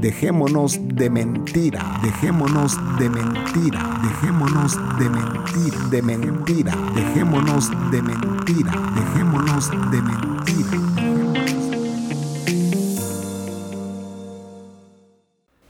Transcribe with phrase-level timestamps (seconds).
[0.00, 9.70] Dejémonos de mentira, dejémonos de mentira, dejémonos de mentira, de mentira, dejémonos de mentira, dejémonos
[9.90, 10.96] de mentira.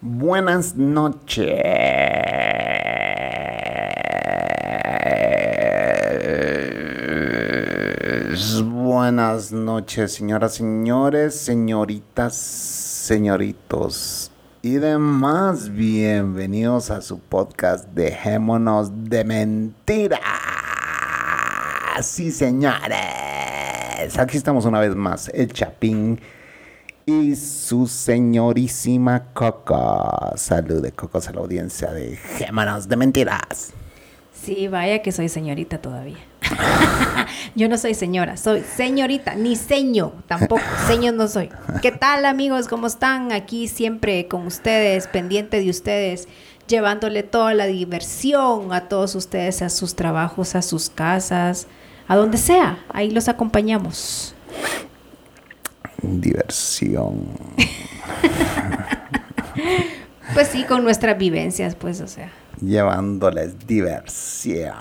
[0.00, 2.06] Buenas noches.
[9.06, 12.34] Buenas noches, señoras, señores, señoritas,
[13.06, 15.72] señoritos y demás.
[15.72, 20.18] Bienvenidos a su podcast Dejémonos de Mentira.
[22.02, 22.98] Sí, señores.
[24.18, 26.20] Aquí estamos una vez más, el Chapín
[27.06, 30.32] y su señorísima Coco.
[30.34, 33.72] Salude, Coco, a la audiencia de Dejémonos de Mentiras.
[34.32, 36.18] Sí, vaya que soy señorita todavía.
[37.54, 41.50] Yo no soy señora, soy señorita, ni seño, tampoco, seño no soy.
[41.82, 42.68] ¿Qué tal amigos?
[42.68, 43.32] ¿Cómo están?
[43.32, 46.28] Aquí siempre con ustedes, pendiente de ustedes,
[46.66, 51.66] llevándole toda la diversión a todos ustedes, a sus trabajos, a sus casas,
[52.08, 52.84] a donde sea.
[52.90, 54.34] Ahí los acompañamos.
[56.02, 57.26] Diversión.
[60.34, 64.74] pues sí, con nuestras vivencias, pues, o sea llevándoles diversión.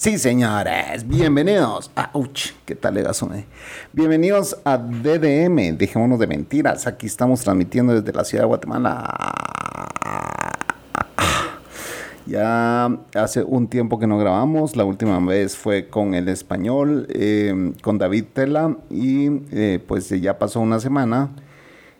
[0.00, 1.90] Sí, señores, bienvenidos.
[1.94, 2.54] ¡Auch!
[2.64, 3.04] ¿Qué tal le
[3.92, 6.86] Bienvenidos a DDM, dejémonos de mentiras.
[6.86, 9.14] Aquí estamos transmitiendo desde la ciudad de Guatemala.
[12.24, 17.74] Ya hace un tiempo que no grabamos, la última vez fue con el español, eh,
[17.82, 21.28] con David Tela, y eh, pues ya pasó una semana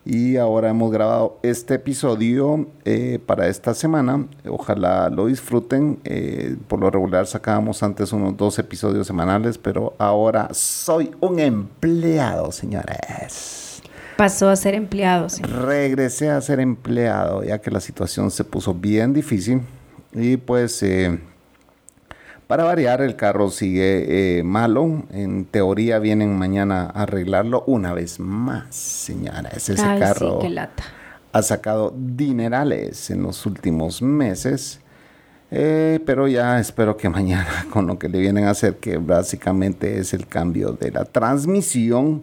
[0.03, 4.27] y ahora hemos grabado este episodio eh, para esta semana.
[4.47, 5.99] Ojalá lo disfruten.
[6.03, 12.51] Eh, por lo regular sacábamos antes unos dos episodios semanales, pero ahora soy un empleado,
[12.51, 13.81] señores.
[14.17, 15.29] Pasó a ser empleado.
[15.29, 15.43] Sí.
[15.43, 19.61] Regresé a ser empleado ya que la situación se puso bien difícil
[20.13, 20.81] y pues...
[20.83, 21.19] Eh,
[22.51, 25.03] para variar, el carro sigue eh, malo.
[25.13, 29.69] En teoría vienen mañana a arreglarlo una vez más, señores.
[29.69, 30.41] Ese carro
[31.31, 34.81] ha sacado dinerales en los últimos meses.
[35.49, 39.99] Eh, pero ya espero que mañana con lo que le vienen a hacer, que básicamente
[39.99, 42.19] es el cambio de la transmisión,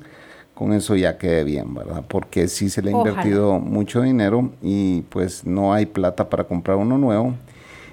[0.52, 2.04] con eso ya quede bien, ¿verdad?
[2.06, 6.76] Porque sí se le ha invertido mucho dinero y pues no hay plata para comprar
[6.76, 7.34] uno nuevo.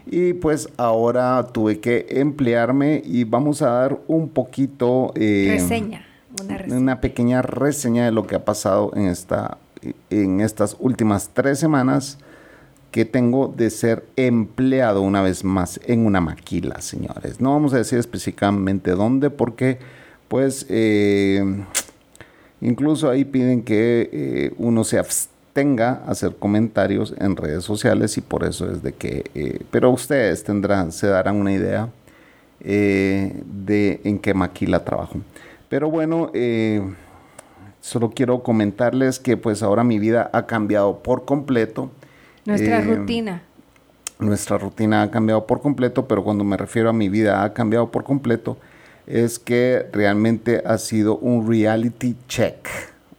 [0.08, 5.12] Y pues ahora tuve que emplearme y vamos a dar un poquito...
[5.16, 6.06] Eh, reseña,
[6.42, 6.78] una reseña.
[6.80, 9.58] Una pequeña reseña de lo que ha pasado en, esta,
[10.10, 12.20] en estas últimas tres semanas
[12.92, 17.42] que tengo de ser empleado una vez más en una maquila, señores.
[17.42, 19.80] No vamos a decir específicamente dónde porque
[20.30, 21.44] pues eh,
[22.62, 28.22] incluso ahí piden que eh, uno se abstenga tenga hacer comentarios en redes sociales y
[28.22, 31.88] por eso es de que, eh, pero ustedes tendrán, se darán una idea
[32.60, 35.22] eh, de en qué maquila trabajo.
[35.70, 36.82] Pero bueno, eh,
[37.80, 41.90] solo quiero comentarles que pues ahora mi vida ha cambiado por completo.
[42.44, 43.42] Nuestra rutina.
[44.20, 47.92] Nuestra rutina ha cambiado por completo, pero cuando me refiero a mi vida ha cambiado
[47.92, 48.58] por completo,
[49.08, 52.68] es que realmente ha sido un reality check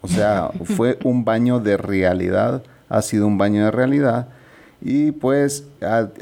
[0.07, 4.29] o sea, fue un baño de realidad, ha sido un baño de realidad
[4.81, 5.67] y pues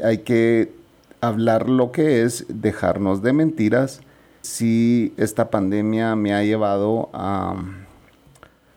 [0.03, 0.73] hay que
[1.21, 4.01] hablar lo que es, dejarnos de mentiras.
[4.41, 7.55] Si esta pandemia me ha llevado a,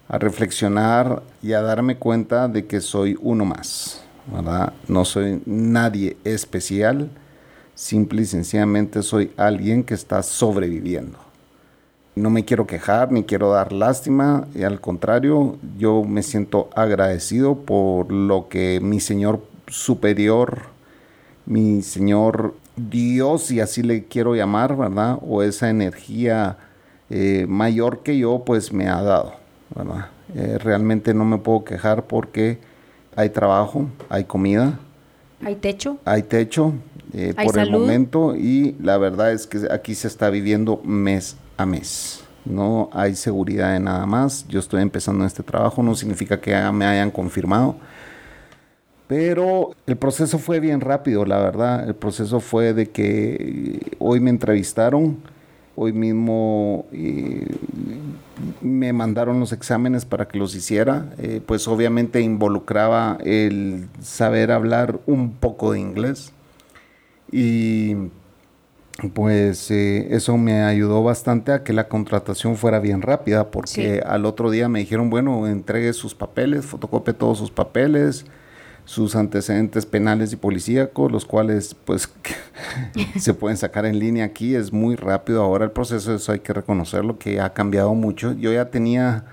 [0.09, 4.75] a reflexionar y a darme cuenta de que soy uno más, ¿verdad?
[4.89, 7.09] No soy nadie especial,
[7.75, 11.28] simple y sencillamente soy alguien que está sobreviviendo.
[12.19, 17.61] No me quiero quejar ni quiero dar lástima, y al contrario, yo me siento agradecido
[17.61, 20.63] por lo que mi Señor superior,
[21.47, 25.19] mi Señor Dios, y así le quiero llamar, ¿verdad?
[25.23, 26.59] O esa energía
[27.09, 29.35] eh, mayor que yo, pues me ha dado,
[29.75, 30.09] ¿verdad?
[30.35, 32.59] Eh, realmente no me puedo quejar porque
[33.15, 34.81] hay trabajo, hay comida.
[35.45, 35.99] Hay techo.
[36.05, 36.73] Hay techo
[37.13, 41.67] eh, por el momento y la verdad es que aquí se está viviendo mes a
[41.67, 42.25] mes.
[42.47, 44.47] No hay seguridad de nada más.
[44.49, 47.77] Yo estoy empezando este trabajo, no significa que me hayan confirmado.
[49.07, 51.87] Pero el proceso fue bien rápido, la verdad.
[51.89, 55.19] El proceso fue de que hoy me entrevistaron,
[55.77, 57.47] hoy mismo eh,
[58.61, 61.11] me mandaron los exámenes para que los hiciera.
[61.19, 66.33] Eh, pues obviamente involucraba el saber hablar un poco de inglés.
[67.33, 67.95] Y
[69.15, 74.27] pues eh, eso me ayudó bastante a que la contratación fuera bien rápida, porque al
[74.27, 78.27] otro día me dijeron, bueno, entregue sus papeles, fotocopie todos sus papeles,
[78.85, 82.13] sus antecedentes penales y policíacos, los cuales pues
[83.19, 86.53] se pueden sacar en línea aquí, es muy rápido ahora el proceso, eso hay que
[86.53, 88.33] reconocerlo, que ha cambiado mucho.
[88.33, 89.27] Yo ya tenía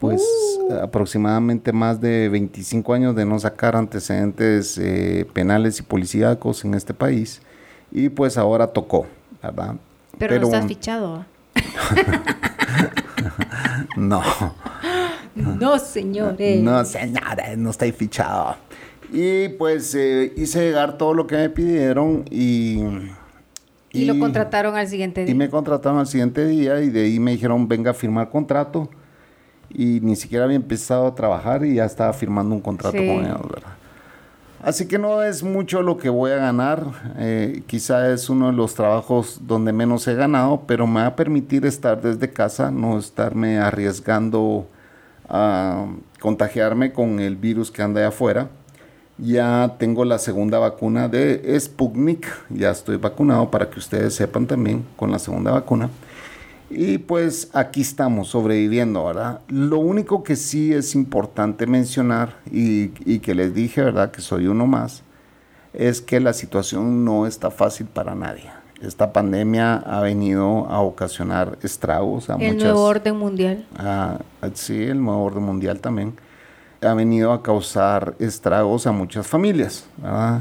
[0.00, 0.20] pues
[0.58, 0.80] uh.
[0.82, 6.94] aproximadamente más de 25 años de no sacar antecedentes eh, penales y policíacos en este
[6.94, 7.42] país
[7.92, 9.06] y pues ahora tocó,
[9.42, 9.76] ¿verdad?
[10.18, 11.24] Pero, no estás fichado.
[13.96, 14.22] no.
[15.34, 16.62] No, señores.
[16.62, 18.56] No, señores, no estoy fichado.
[19.12, 22.82] Y pues eh, hice llegar todo lo que me pidieron y,
[23.92, 24.06] y...
[24.06, 25.30] lo contrataron al siguiente día.
[25.30, 28.88] Y me contrataron al siguiente día y de ahí me dijeron, venga a firmar contrato.
[29.68, 33.42] Y ni siquiera había empezado a trabajar y ya estaba firmando un contrato con ellos,
[33.42, 33.61] ¿verdad?
[34.62, 36.86] Así que no es mucho lo que voy a ganar.
[37.18, 41.16] Eh, quizá es uno de los trabajos donde menos he ganado, pero me va a
[41.16, 44.68] permitir estar desde casa, no estarme arriesgando
[45.28, 45.86] a
[46.20, 48.50] contagiarme con el virus que anda allá afuera.
[49.18, 54.84] Ya tengo la segunda vacuna de Sputnik, ya estoy vacunado para que ustedes sepan también
[54.96, 55.90] con la segunda vacuna.
[56.74, 59.40] Y pues aquí estamos sobreviviendo, ¿verdad?
[59.48, 62.88] Lo único que sí es importante mencionar y,
[63.18, 64.10] que les dije, ¿verdad?
[64.10, 65.02] Que soy uno más,
[65.74, 68.50] es que la situación no está fácil para nadie.
[68.80, 73.66] Esta pandemia ha venido a ocasionar estragos a el nuevo orden mundial.
[74.54, 76.14] sí, el nuevo orden mundial también.
[76.80, 80.40] Ha venido a causar estragos a muchas familias, ¿verdad?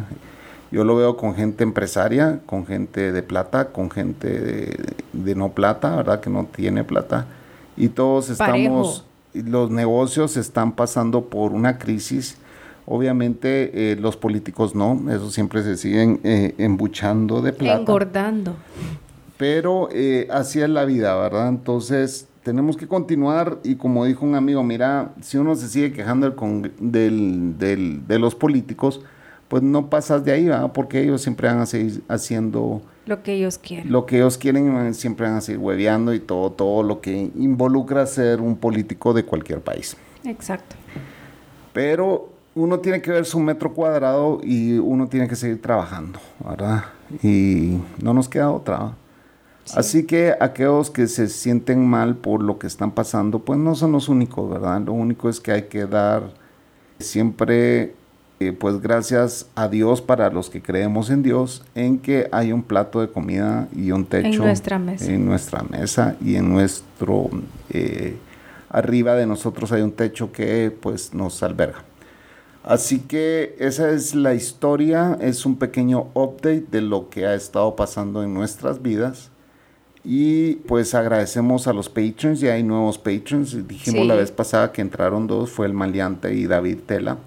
[0.71, 4.73] Yo lo veo con gente empresaria, con gente de plata, con gente
[5.11, 6.21] de, no plata, ¿verdad?
[6.21, 7.25] Que no tiene plata.
[7.75, 12.37] Y todos estamos, los negocios están pasando por una crisis.
[12.85, 17.79] Obviamente eh, los políticos no, eso siempre se siguen eh, embuchando de plata.
[17.79, 18.55] Engordando.
[19.37, 21.49] Pero eh, así es la vida, ¿verdad?
[21.49, 26.33] Entonces tenemos que continuar y como dijo un amigo, mira, si uno se sigue quejando
[26.79, 29.01] del, del, de los políticos,
[29.51, 30.71] pues no pasas de ahí, ¿verdad?
[30.71, 32.81] Porque ellos siempre van a seguir haciendo...
[33.05, 33.91] Lo que ellos quieren.
[33.91, 38.05] Lo que ellos quieren, siempre van a seguir hueveando y todo, todo lo que involucra
[38.05, 39.97] ser un político de cualquier país.
[40.23, 40.77] Exacto.
[41.73, 46.85] Pero uno tiene que ver su metro cuadrado y uno tiene que seguir trabajando, ¿verdad?
[47.21, 48.93] Y no nos queda otra.
[49.75, 53.91] Así que aquellos que se sienten mal por lo que están pasando, pues no son
[53.91, 54.79] los únicos, ¿verdad?
[54.79, 56.31] Lo único es que hay que dar
[56.99, 57.95] siempre
[58.41, 62.63] eh, pues gracias a Dios para los que creemos en Dios, en que hay un
[62.63, 67.29] plato de comida y un techo en nuestra mesa, en nuestra mesa y en nuestro,
[67.69, 68.17] eh,
[68.67, 71.83] arriba de nosotros hay un techo que pues nos alberga.
[72.63, 77.75] Así que esa es la historia, es un pequeño update de lo que ha estado
[77.75, 79.29] pasando en nuestras vidas.
[80.03, 83.67] Y pues agradecemos a los patrons, ya hay nuevos patrons.
[83.67, 87.19] Dijimos la vez pasada que entraron dos, fue el Maleante y David Tela.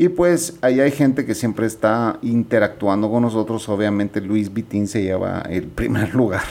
[0.00, 3.68] Y pues ahí hay gente que siempre está interactuando con nosotros.
[3.68, 6.42] Obviamente Luis Vitín se lleva el primer lugar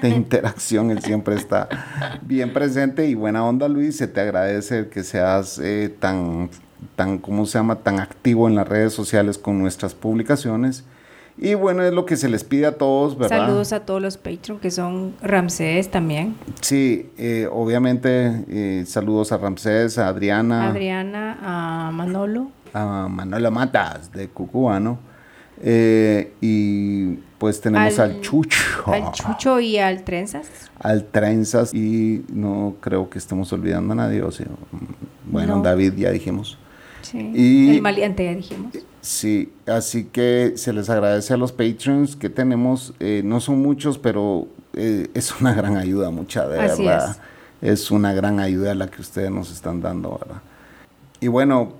[0.00, 0.92] de interacción.
[0.92, 1.68] Él siempre está
[2.22, 3.96] bien presente y buena onda Luis.
[3.96, 6.48] Se te agradece que seas eh, tan,
[6.94, 7.74] tan, ¿cómo se llama?
[7.74, 10.84] Tan activo en las redes sociales con nuestras publicaciones.
[11.42, 13.46] Y bueno, es lo que se les pide a todos, ¿verdad?
[13.46, 16.36] Saludos a todos los Patreon que son Ramsés también.
[16.60, 20.68] Sí, eh, obviamente eh, saludos a Ramsés, a Adriana.
[20.68, 22.52] Adriana, a Manolo.
[22.72, 24.98] A Manolo Matas de Cucubano.
[25.62, 28.58] Eh, y pues tenemos al, Chucho.
[28.86, 30.48] Al Chucho y al Trenzas.
[30.78, 34.22] Al Trenzas y no creo que estemos olvidando a nadie.
[34.22, 34.46] O sea,
[35.26, 36.58] bueno, David ya dijimos.
[37.02, 38.72] Sí, y, el maliente ya dijimos.
[39.00, 42.94] Sí, así que se les agradece a los patrons que tenemos.
[43.00, 47.16] Eh, no son muchos, pero eh, es una gran ayuda, mucha de verdad.
[47.62, 47.90] Es.
[47.90, 50.42] una gran ayuda la que ustedes nos están dando, ¿verdad?
[51.20, 51.74] Y bueno,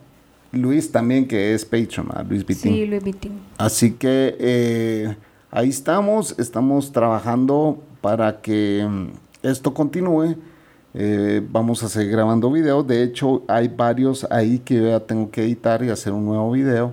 [0.53, 2.73] Luis también, que es patron, Luis Vitín.
[2.73, 3.41] Sí, Luis Vitín.
[3.59, 5.17] Así que eh,
[5.51, 10.37] ahí estamos, estamos trabajando para que mm, esto continúe.
[11.51, 12.87] vamos a seguir grabando videos.
[12.87, 16.51] De hecho, hay varios ahí que yo ya tengo que editar y hacer un nuevo
[16.51, 16.93] video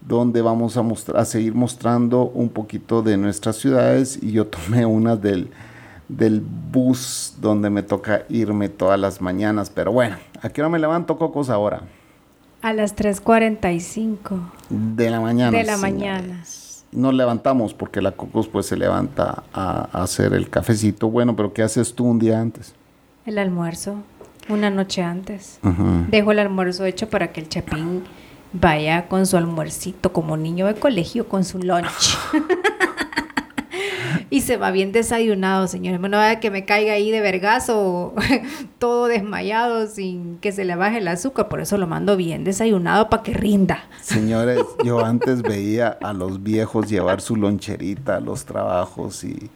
[0.00, 5.16] donde vamos a, a seguir mostrando un poquito de nuestras ciudades y yo tomé una
[5.16, 5.50] del,
[6.08, 10.78] del bus donde me toca irme todas las mañanas, pero bueno, ¿a qué hora me
[10.78, 11.82] levanto, Cocos, ahora?
[12.62, 15.56] A las 3.45 de la mañana.
[15.56, 15.80] de la señores.
[15.80, 16.44] mañana.
[16.92, 21.08] Nos levantamos porque la Cocos pues se levanta a, a hacer el cafecito.
[21.08, 22.74] Bueno, pero ¿qué haces tú un día antes?
[23.26, 23.96] El almuerzo,
[24.48, 25.60] una noche antes.
[26.10, 28.02] Dejo el almuerzo hecho para que el chapín
[28.52, 32.18] vaya con su almuercito como niño de colegio con su lunch.
[34.30, 36.00] y se va bien desayunado, señores.
[36.00, 38.14] No vaya que me caiga ahí de vergazo,
[38.78, 41.48] todo desmayado, sin que se le baje el azúcar.
[41.48, 43.84] Por eso lo mando bien desayunado para que rinda.
[44.00, 49.50] Señores, yo antes veía a los viejos llevar su loncherita a los trabajos y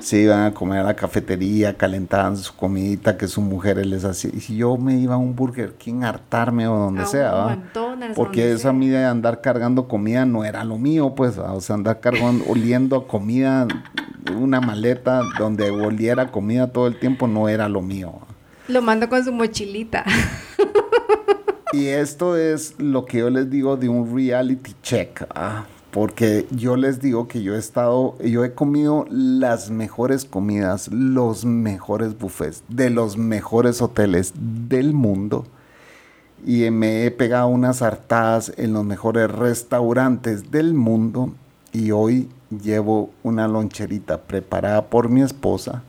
[0.00, 4.34] se iban a comer a la cafetería, calentaban su comidita que sus mujeres les hacían.
[4.36, 7.46] Y si yo me iba a un Burger King a hartarme o donde A sea,
[7.46, 11.52] un porque donde esa mida de andar cargando comida no era lo mío, pues, ¿va?
[11.52, 13.66] o sea, andar cargando, oliendo a comida,
[14.32, 18.20] una maleta donde oliera comida todo el tiempo no era lo mío.
[18.68, 20.04] Lo mando con su mochilita.
[21.72, 26.76] Y esto es lo que yo les digo de un reality check, ah, porque yo
[26.76, 32.62] les digo que yo he estado, yo he comido las mejores comidas, los mejores buffets
[32.68, 35.46] de los mejores hoteles del mundo
[36.46, 41.32] y me he pegado unas hartadas en los mejores restaurantes del mundo
[41.72, 42.28] y hoy
[42.60, 45.82] llevo una loncherita preparada por mi esposa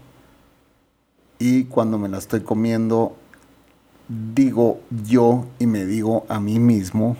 [1.39, 3.15] y cuando me la estoy comiendo
[4.07, 7.17] digo yo y me digo a mí mismo,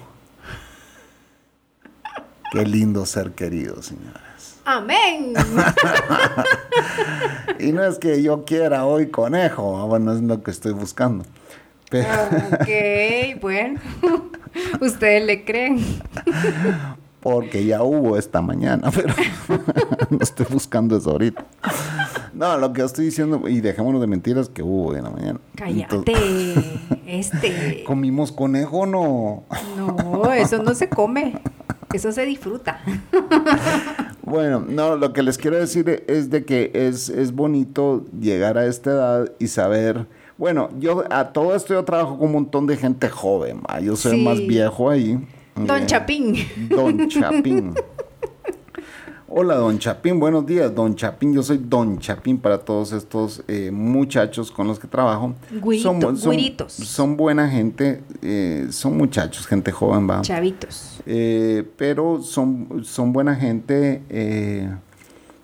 [2.52, 4.22] qué lindo ser querido, señores.
[4.66, 5.34] Amén.
[7.58, 11.26] Y no es que yo quiera hoy conejo, ah, bueno, es lo que estoy buscando.
[11.90, 12.10] Pero,
[12.52, 13.80] ok, bueno.
[14.82, 15.84] Ustedes le creen.
[17.26, 19.12] porque ya hubo esta mañana, pero
[20.12, 21.44] no estoy buscando eso ahorita.
[22.36, 25.40] No, lo que estoy diciendo, y dejémonos de mentiras, que hubo en la mañana.
[25.56, 25.96] Cállate.
[25.96, 26.64] Entonces,
[27.08, 27.84] Este.
[27.88, 29.44] ¿Comimos conejo no?
[29.76, 31.34] No, eso no se come.
[31.92, 32.80] Eso se disfruta.
[34.28, 38.66] Bueno, no, lo que les quiero decir es de que es, es bonito llegar a
[38.66, 40.08] esta edad y saber,
[40.40, 43.80] bueno, yo a todo esto yo trabajo con un montón de gente joven, ¿va?
[43.82, 44.24] yo soy Sí.
[44.24, 45.20] más viejo ahí.
[45.56, 46.36] Don Eh, Chapín.
[46.70, 47.74] Don Chapín.
[49.28, 51.34] Hola, Don Chapín, buenos días, Don Chapín.
[51.34, 55.34] Yo soy Don Chapín para todos estos eh, muchachos con los que trabajo.
[55.62, 60.22] Güirito- son, son- son buena gente, eh, son muchachos, gente joven, va.
[60.22, 61.02] Chavitos.
[61.06, 64.04] Eh, pero son, son buena gente.
[64.10, 64.70] eh,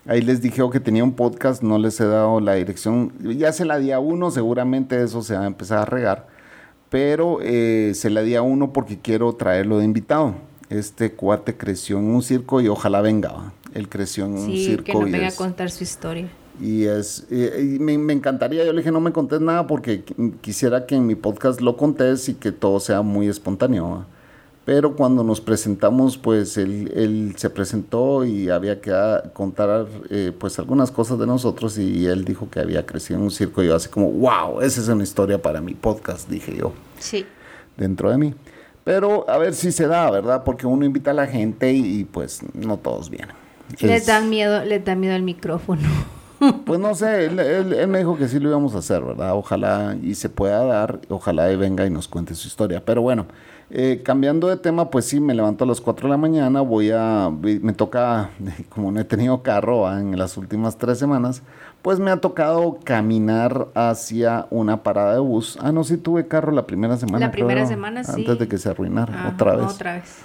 [0.06, 3.12] ahí les dije que tenía un podcast, no les he dado la dirección.
[3.38, 6.31] Ya se la di a uno, seguramente eso se va a empezar a regar.
[6.92, 10.34] Pero eh, se la di a uno porque quiero traerlo de invitado.
[10.70, 13.52] Este cuate creció en un circo y ojalá venga.
[13.74, 16.28] Él creció en un circo que nos y venga a es- contar su historia.
[16.60, 20.04] y es, eh, y me, me encantaría, yo le dije, no me contés nada porque
[20.04, 23.90] qu- quisiera que en mi podcast lo contés y que todo sea muy espontáneo.
[23.90, 24.06] ¿va?
[24.64, 30.30] Pero cuando nos presentamos, pues él, él se presentó y había que ah, contar eh,
[30.38, 33.66] pues algunas cosas de nosotros y él dijo que había crecido en un circo y
[33.66, 37.26] yo así como, wow, esa es una historia para mi podcast, dije yo Sí.
[37.76, 38.34] dentro de mí.
[38.84, 40.44] Pero a ver si se da, ¿verdad?
[40.44, 43.34] Porque uno invita a la gente y, y, pues no todos vienen.
[43.80, 45.88] Les Es- dan miedo, les da miedo el micrófono.
[46.66, 49.34] pues no sé, él, él- él me dijo que sí lo íbamos a hacer, ¿verdad?
[49.34, 52.84] Ojalá y se pueda dar, ojalá y venga y nos cuente su historia.
[52.84, 53.26] Pero bueno,
[53.74, 56.90] eh, cambiando de tema, pues sí, me levanto a las 4 de la mañana, voy
[56.90, 58.28] a, me toca,
[58.68, 59.98] como no he tenido carro ¿va?
[59.98, 61.42] en las últimas tres semanas,
[61.80, 65.58] pues me ha tocado caminar hacia una parada de bus.
[65.60, 67.26] Ah, no, sí tuve carro la primera semana.
[67.26, 68.12] La primera creo, semana, sí.
[68.12, 69.66] Antes de que se arruinara, Ajá, otra vez.
[69.66, 70.18] Otra vez.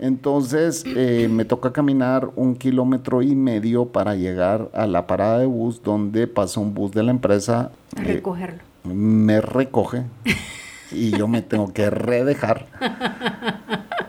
[0.00, 5.46] Entonces eh, me toca caminar un kilómetro y medio para llegar a la parada de
[5.46, 7.70] bus donde pasa un bus de la empresa.
[7.96, 8.58] A eh, recogerlo.
[8.82, 10.02] me recoge
[10.92, 12.66] y yo me tengo que redejar.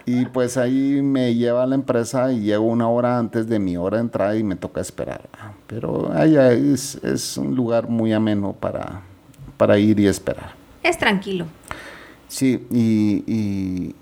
[0.05, 3.77] Y pues ahí me lleva a la empresa y llego una hora antes de mi
[3.77, 5.21] hora de entrada y me toca esperar.
[5.67, 9.01] Pero allá es, es un lugar muy ameno para,
[9.55, 10.51] para ir y esperar.
[10.83, 11.45] Es tranquilo.
[12.27, 13.95] Sí, y, y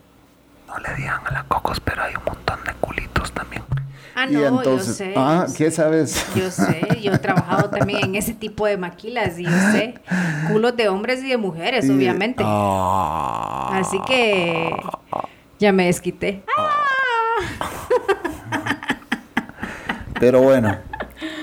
[0.68, 3.62] no le digan a la cocos, pero hay un montón de culitos también.
[4.24, 5.13] Ah, Y no, entonces- yo sé.
[5.18, 5.72] ah, yo ¿qué sé.
[5.72, 6.25] sabes?
[6.36, 9.96] Yo sé, yo he trabajado también en ese tipo de maquilas y yo sé.
[10.51, 12.44] Culos de hombres y de mujeres, Y- obviamente.
[12.46, 13.70] Ah.
[13.74, 14.75] Así que
[15.60, 16.44] ya me desquité.
[20.20, 20.78] Pero bueno.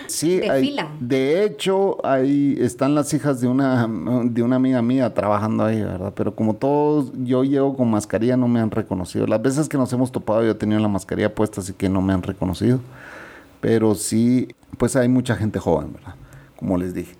[0.09, 0.63] Sí, hay-
[1.01, 3.87] de hecho, ahí están las hijas de una,
[4.25, 6.13] de una amiga mía trabajando ahí, ¿verdad?
[6.17, 9.27] Pero como todos, yo llego con mascarilla, no me han reconocido.
[9.27, 12.01] Las veces que nos hemos topado, yo he tenido la mascarilla puesta, así que no
[12.03, 12.81] me han reconocido.
[13.61, 14.49] Pero sí,
[14.79, 16.15] pues hay mucha gente joven, ¿verdad?
[16.57, 17.15] Como les dije.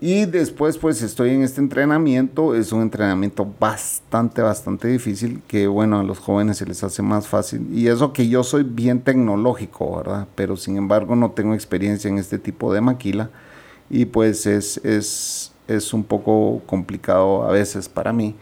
[0.00, 5.98] Y después pues estoy en este entrenamiento, es un entrenamiento bastante, bastante difícil, que bueno,
[5.98, 7.66] a los jóvenes se les hace más fácil.
[7.72, 10.28] Y eso que yo soy bien tecnológico, ¿verdad?
[10.36, 13.30] Pero sin embargo no tengo experiencia en este tipo de maquila
[13.90, 18.36] y pues es, es, es un poco complicado a veces para mí.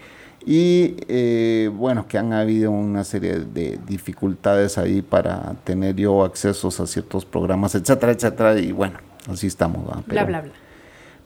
[0.44, 6.78] Y eh, bueno, que han habido una serie de dificultades ahí para tener yo accesos
[6.80, 8.58] a ciertos programas, etcétera, etcétera.
[8.58, 8.98] Y bueno,
[9.28, 9.84] así estamos.
[10.06, 10.65] bla, bla, bla.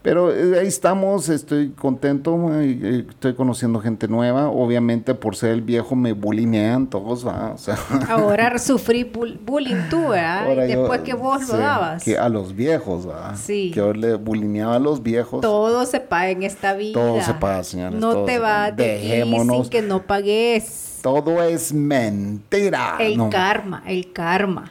[0.03, 4.49] Pero eh, ahí estamos, estoy contento, eh, estoy conociendo gente nueva.
[4.49, 7.25] Obviamente, por ser el viejo, me bulinean todos.
[7.25, 7.77] O sea,
[8.09, 10.57] Ahora sufrí bullying tú, ¿verdad?
[10.67, 12.03] después que vos lo dabas.
[12.03, 13.37] Que a los viejos, ¿verdad?
[13.37, 13.73] Sí.
[13.75, 15.43] Que ahora le bulineaba a los viejos.
[15.43, 16.95] Todo se paga en esta vida.
[16.95, 18.01] Todo se paga, señores.
[18.01, 20.99] No te va de sin que no pagues.
[21.03, 22.97] Todo es mentira.
[22.99, 24.71] El karma, el karma.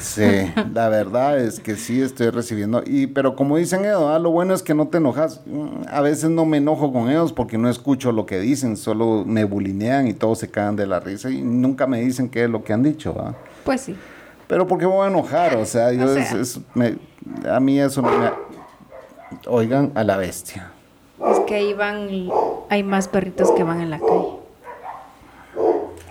[0.00, 2.82] Sí, la verdad es que sí estoy recibiendo.
[2.84, 5.40] Y, pero como dicen ellos, ah, lo bueno es que no te enojas.
[5.46, 9.24] Mm, a veces no me enojo con ellos porque no escucho lo que dicen, solo
[9.26, 12.50] me bulinean y todos se caen de la risa y nunca me dicen qué es
[12.50, 13.14] lo que han dicho.
[13.64, 13.96] Pues sí.
[14.46, 16.06] Pero porque me voy a enojar, o sea, yo
[17.48, 18.30] a mí eso no me...
[19.46, 20.72] Oigan a la bestia.
[21.24, 22.08] Es que ahí van,
[22.68, 24.29] hay más perritos que van en la calle.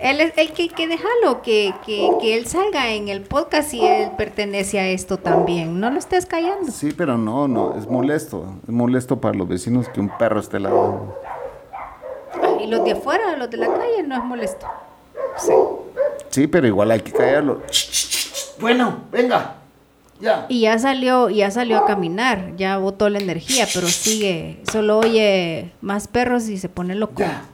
[0.00, 4.10] Él es el que, que déjalo, que, que, él salga en el podcast y él
[4.16, 5.78] pertenece a esto también.
[5.78, 6.72] No lo estés callando.
[6.72, 8.46] Sí, pero no, no, es molesto.
[8.66, 11.18] Es molesto para los vecinos que un perro esté ladrando.
[12.62, 14.66] y los de afuera, los de la calle, no es molesto.
[15.36, 15.52] Sí.
[16.30, 17.60] Sí, pero igual hay que callarlo.
[18.58, 19.56] Bueno, venga.
[20.18, 20.46] Ya.
[20.48, 25.72] Y ya salió, ya salió a caminar, ya botó la energía, pero sigue, solo oye
[25.80, 27.20] más perros y se pone loco.
[27.20, 27.44] Ya.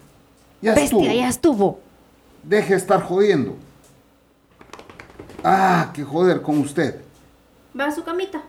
[0.62, 1.80] Ya Bestia, ya estuvo.
[2.46, 3.56] Deje de estar jodiendo.
[5.42, 7.00] Ah, qué joder con usted.
[7.78, 8.40] Va a su camita.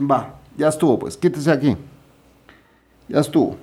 [0.00, 1.76] Va, ya estuvo, pues, quítese aquí.
[3.06, 3.56] Ya estuvo.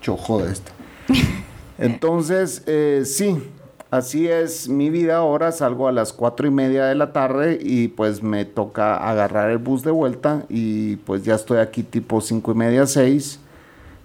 [0.00, 0.70] Yo jode esto.
[1.78, 3.50] Entonces, eh, sí,
[3.90, 5.50] así es mi vida ahora.
[5.50, 9.58] Salgo a las cuatro y media de la tarde y pues me toca agarrar el
[9.58, 13.40] bus de vuelta y pues ya estoy aquí tipo cinco y media, seis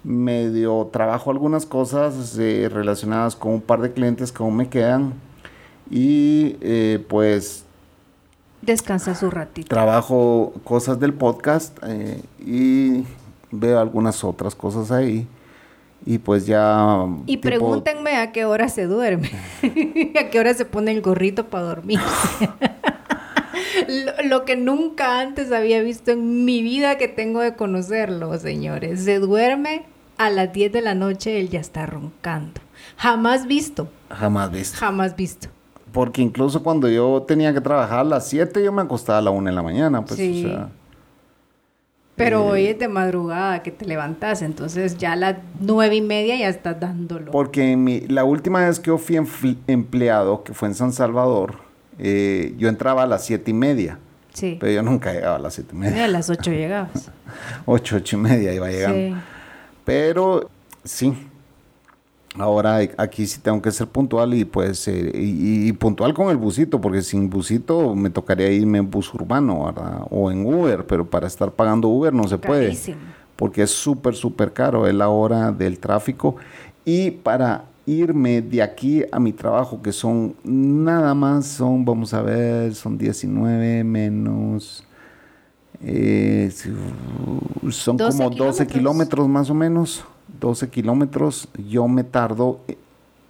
[0.06, 5.14] medio trabajo algunas cosas eh, relacionadas con un par de clientes que aún me quedan
[5.90, 7.64] y eh, pues
[8.62, 9.68] descansa su ratito.
[9.68, 13.04] Trabajo cosas del podcast eh, y
[13.50, 15.26] veo algunas otras cosas ahí
[16.04, 17.04] y pues ya...
[17.26, 19.32] Y pregúntenme a qué hora se duerme,
[20.20, 21.98] a qué hora se pone el gorrito para dormir.
[24.24, 29.02] lo, que nunca antes había visto en mi vida que tengo de conocerlo, señores.
[29.02, 32.60] Se duerme a las 10 de la noche él ya está roncando.
[32.96, 33.88] Jamás visto.
[34.10, 34.78] Jamás visto.
[34.78, 35.48] Jamás visto.
[35.92, 39.30] Porque incluso cuando yo tenía que trabajar a las 7, yo me acostaba a la
[39.30, 40.46] 1 de la mañana, pues, sí.
[42.16, 46.00] Pero eh, hoy es de madrugada que te levantas, entonces ya a las nueve y
[46.00, 47.30] media ya estás dándolo.
[47.30, 51.56] Porque mi, la última vez que yo fui empleado, que fue en San Salvador,
[51.98, 53.98] eh, yo entraba a las siete y media.
[54.32, 54.56] Sí.
[54.58, 56.04] Pero yo nunca llegaba a las siete y media.
[56.04, 57.10] a las 8 llegabas.
[57.66, 59.16] 8, 8 y media iba llegando.
[59.16, 59.35] Sí.
[59.86, 60.50] Pero
[60.82, 61.14] sí,
[62.36, 67.02] ahora aquí sí tengo que ser puntual y pues y, puntual con el busito, porque
[67.02, 70.02] sin busito me tocaría irme en bus urbano, ¿verdad?
[70.10, 72.76] O en Uber, pero para estar pagando Uber no se puede.
[73.36, 76.34] Porque es súper, súper caro, es la hora del tráfico.
[76.84, 82.22] Y para irme de aquí a mi trabajo, que son nada más, son, vamos a
[82.22, 84.85] ver, son 19 menos
[85.82, 86.50] eh,
[87.70, 90.04] son como 12 kilómetros más o menos.
[90.40, 91.48] 12 kilómetros.
[91.68, 92.60] Yo me tardo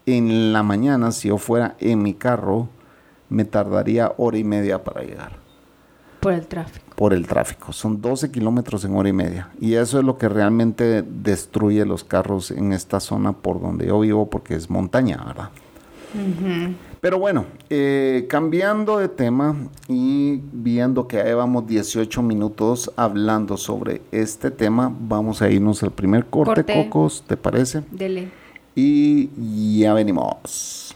[0.07, 2.69] en la mañana, si yo fuera en mi carro,
[3.29, 5.33] me tardaría hora y media para llegar.
[6.21, 6.87] Por el tráfico.
[6.97, 7.73] Por el tráfico.
[7.73, 9.51] Son 12 kilómetros en hora y media.
[9.61, 14.01] Y eso es lo que realmente destruye los carros en esta zona por donde yo
[14.01, 15.51] vivo, porque es montaña, ¿verdad?
[17.01, 19.57] Pero bueno, eh, cambiando de tema
[19.89, 26.27] y viendo que llevamos 18 minutos hablando sobre este tema, vamos a irnos al primer
[26.27, 27.83] corte, Cocos, ¿te parece?
[27.91, 28.31] Dele.
[28.75, 30.96] Y ya venimos.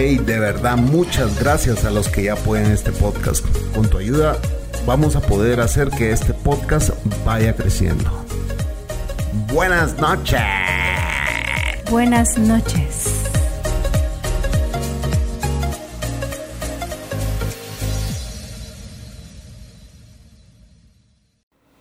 [0.00, 3.44] Hey, de verdad, muchas gracias a los que ya apoyan este podcast.
[3.74, 4.38] Con tu ayuda
[4.86, 6.90] vamos a poder hacer que este podcast
[7.24, 8.08] vaya creciendo.
[9.52, 10.40] Buenas noches.
[11.90, 13.27] Buenas noches.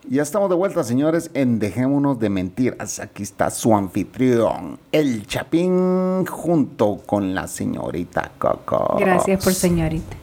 [0.09, 2.99] Ya estamos de vuelta, señores, en Dejémonos de Mentiras.
[2.99, 8.95] Aquí está su anfitrión, el Chapín, junto con la señorita Coco.
[8.97, 10.15] Gracias por señorita.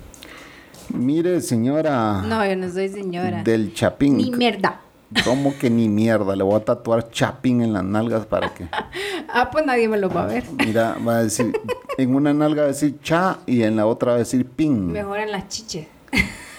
[0.89, 2.23] Mire, señora.
[2.23, 3.43] No, yo no soy señora.
[3.43, 4.17] Del Chapín.
[4.17, 4.81] Ni mierda.
[5.23, 6.35] ¿Cómo que ni mierda?
[6.35, 8.67] Le voy a tatuar Chapín en las nalgas para que.
[9.29, 10.45] ah, pues nadie me lo va a ver.
[10.65, 11.53] Mira, va a decir.
[11.99, 14.91] En una nalga va a decir cha y en la otra va a decir pin.
[14.93, 15.89] Mejor en las chiches.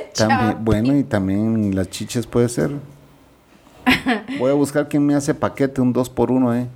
[0.60, 2.70] bueno, y también las chiches puede ser.
[4.38, 6.68] Voy a buscar quién me hace paquete, un 2 por 1 ¿eh?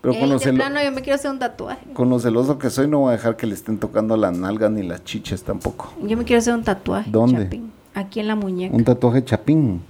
[0.00, 1.92] Pero con los plano, yo me quiero hacer un tatuaje.
[1.92, 4.70] Con lo celoso que soy, no voy a dejar que le estén tocando las nalgas
[4.70, 5.92] ni las chiches tampoco.
[6.02, 7.10] Yo me quiero hacer un tatuaje.
[7.10, 7.60] ¿Dónde?
[7.92, 8.74] Aquí en la muñeca.
[8.74, 9.82] ¿Un tatuaje chapín?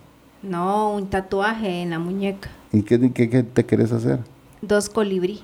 [0.42, 2.51] No, un tatuaje en la muñeca.
[2.73, 4.18] ¿Y qué, te querés hacer?
[4.62, 5.42] Dos colibríes.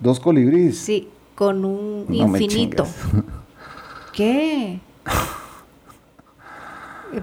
[0.00, 0.78] ¿Dos colibríes?
[0.78, 2.86] Sí, con un infinito.
[4.12, 4.80] ¿Qué?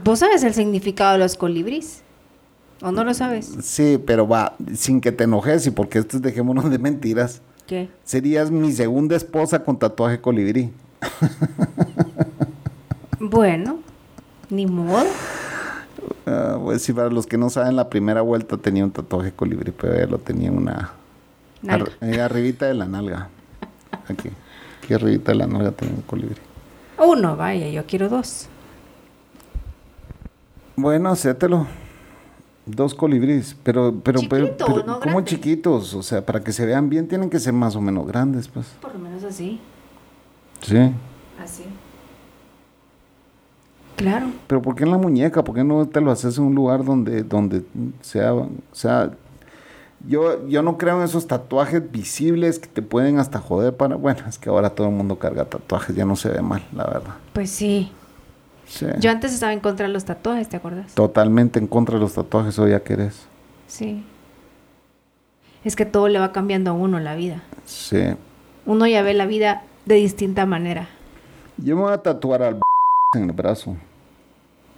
[0.04, 2.04] ¿Vos sabes el significado de los colibríes?
[2.82, 3.52] ¿O no lo sabes?
[3.62, 7.42] Sí, pero va, sin que te enojes y porque esto es dejémonos de mentiras.
[7.68, 7.90] ¿Qué?
[8.04, 10.72] Serías mi segunda esposa con tatuaje colibrí.
[13.20, 13.80] bueno,
[14.50, 15.06] ni modo.
[16.26, 19.72] Uh, pues sí, para los que no saben, la primera vuelta tenía un tatuaje colibrí,
[19.72, 20.94] pero ella lo tenía una...
[22.02, 23.30] Eh, arribita de la nalga.
[24.08, 24.30] Aquí.
[24.84, 26.42] Aquí arribita de la nalga tenía un colibrí.
[26.98, 28.48] Uno, vaya, yo quiero dos.
[30.82, 31.68] Bueno, hacételo.
[32.66, 34.56] Dos colibríes, pero, pero, pero,
[35.02, 35.94] ¿cómo chiquitos?
[35.96, 38.68] O sea, para que se vean bien tienen que ser más o menos grandes, pues.
[38.80, 39.60] Por lo menos así.
[40.62, 40.78] Sí.
[41.44, 41.64] Así.
[43.96, 44.28] Claro.
[44.48, 45.44] Pero ¿por qué en la muñeca?
[45.44, 47.64] ¿Por qué no te lo haces en un lugar donde, donde
[48.02, 49.12] sea, o sea,
[50.08, 54.22] yo, yo no creo en esos tatuajes visibles que te pueden hasta joder para, bueno,
[54.30, 57.16] es que ahora todo el mundo carga tatuajes, ya no se ve mal, la verdad.
[57.34, 57.92] Pues sí.
[59.00, 60.94] Yo antes estaba en contra de los tatuajes, ¿te acuerdas?
[60.94, 63.26] Totalmente en contra de los tatuajes, hoy ya querés.
[63.68, 64.04] Sí.
[65.64, 67.44] Es que todo le va cambiando a uno la vida.
[67.66, 68.02] Sí.
[68.66, 70.88] Uno ya ve la vida de distinta manera.
[71.58, 72.62] Yo me voy a tatuar al
[73.16, 73.76] en el brazo.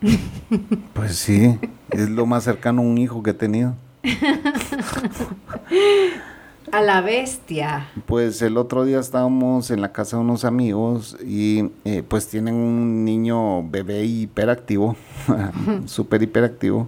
[0.94, 1.60] pues sí,
[1.92, 3.76] es lo más cercano a un hijo que he tenido.
[6.72, 7.90] A la bestia.
[8.06, 12.56] Pues el otro día estábamos en la casa de unos amigos y eh, pues tienen
[12.56, 14.96] un niño bebé hiperactivo,
[15.86, 16.88] súper hiperactivo.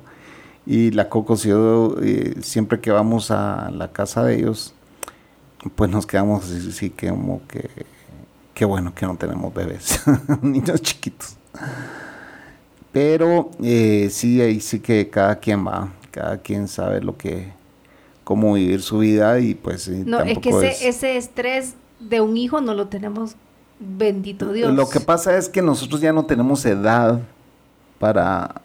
[0.65, 1.35] Y la Coco,
[2.01, 4.73] eh, siempre que vamos a la casa de ellos,
[5.75, 7.69] pues nos quedamos así, que como que,
[8.53, 10.01] qué bueno que no tenemos bebés,
[10.41, 11.35] niños chiquitos.
[12.93, 17.51] Pero eh, sí, ahí sí que cada quien va, cada quien sabe lo que
[18.23, 19.87] cómo vivir su vida y pues...
[19.89, 23.35] No, es que ese, ese estrés de un hijo no lo tenemos,
[23.79, 24.73] bendito Dios.
[24.73, 27.21] Lo que pasa es que nosotros ya no tenemos edad
[27.99, 28.61] para...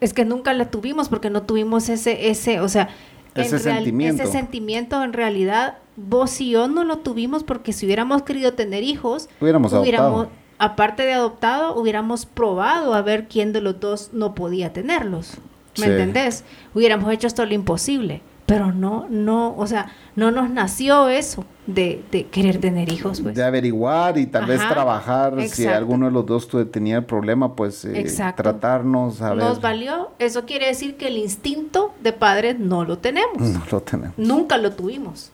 [0.00, 2.88] Es que nunca la tuvimos porque no tuvimos ese, ese, o sea,
[3.34, 4.22] ese sentimiento.
[4.22, 8.82] Ese sentimiento en realidad vos y yo no lo tuvimos porque si hubiéramos querido tener
[8.82, 14.34] hijos, hubiéramos, hubiéramos aparte de adoptado, hubiéramos probado a ver quién de los dos no
[14.34, 15.34] podía tenerlos.
[15.78, 16.44] ¿Me entendés?
[16.74, 22.02] Hubiéramos hecho esto lo imposible pero no, no, o sea, no nos nació eso de,
[22.32, 23.20] querer tener hijos.
[23.20, 23.36] Pues.
[23.36, 27.84] De averiguar y tal vez trabajar, si alguno de los dos tenía el problema, pues
[27.84, 29.22] eh, tratarnos.
[29.22, 33.40] A nos valió, eso quiere decir que el instinto de padre no lo tenemos.
[33.40, 34.18] No lo tenemos.
[34.18, 35.30] Nunca lo tuvimos,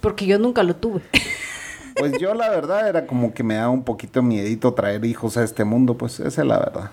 [0.00, 1.02] porque yo nunca lo tuve.
[1.94, 5.44] Pues yo la verdad era como que me daba un poquito miedito traer hijos a
[5.44, 6.90] este mundo, pues esa es la verdad.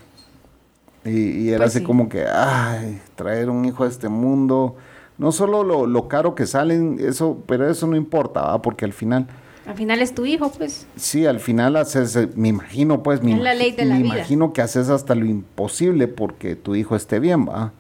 [1.06, 4.76] Y, era pues así como que, ay, traer un hijo a este mundo
[5.20, 9.28] no solo lo, caro que salen, eso, pero eso no importa, porque al final...
[9.68, 10.88] Al final es tu hijo, pues.
[10.96, 14.54] Sí, al final haces, eh, me imagino, pues, me, la ley de la me imagino
[14.54, 17.74] que haces hasta lo imposible porque tu hijo esté bien, va.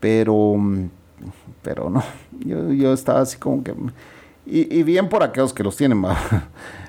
[0.00, 0.56] Pero,
[1.62, 2.02] pero no,
[2.40, 3.74] yo, yo estaba así como que...
[4.46, 6.16] Y, bien por aquellos que los tienen, va.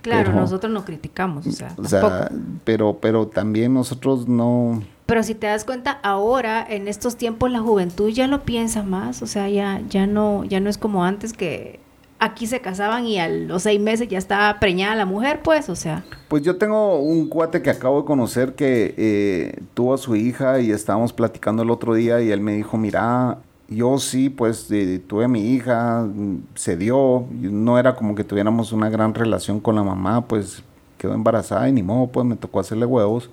[0.02, 2.32] Claro, nosotros no criticamos, o sea, o sea
[2.64, 7.60] pero, pero también nosotros no pero si te das cuenta, ahora, en estos tiempos, la
[7.60, 11.34] juventud ya lo piensa más, o sea, ya, ya, no, ya no es como antes
[11.34, 11.82] que
[12.18, 15.76] aquí se casaban y a los seis meses ya estaba preñada la mujer, pues, o
[15.76, 16.06] sea.
[16.30, 20.62] Pues yo tengo un cuate que acabo de conocer que eh, tuvo a su hija
[20.62, 24.70] y estábamos platicando el otro día y él me dijo, mira, yo sí, pues
[25.08, 26.08] tuve a mi hija,
[26.56, 30.64] se dio, no era como que tuviéramos una gran relación con la mamá, pues
[30.98, 33.30] quedó embarazada y ni modo, pues me tocó hacerle huevos.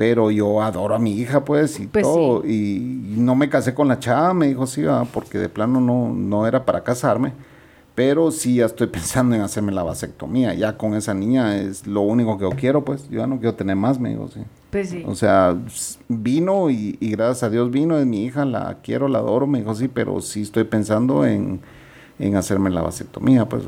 [0.00, 2.42] Pero yo adoro a mi hija, pues, y pues todo.
[2.46, 2.78] Y,
[3.18, 4.82] no me casé con la chava, me dijo, sí,
[5.12, 7.34] porque de plano no, no era para casarme.
[7.94, 10.54] Pero sí ya estoy pensando en hacerme la vasectomía.
[10.54, 13.10] Ya con esa niña es lo único que yo quiero, pues.
[13.10, 14.40] Yo ya no quiero tener más, me digo, sí.
[14.70, 15.04] Pues sí.
[15.06, 15.54] O sea,
[16.08, 19.74] vino y, gracias a Dios vino, es mi hija, la quiero, la adoro, me dijo,
[19.74, 21.60] sí, pero sí estoy pensando en,
[22.18, 23.64] en hacerme la vasectomía, pues.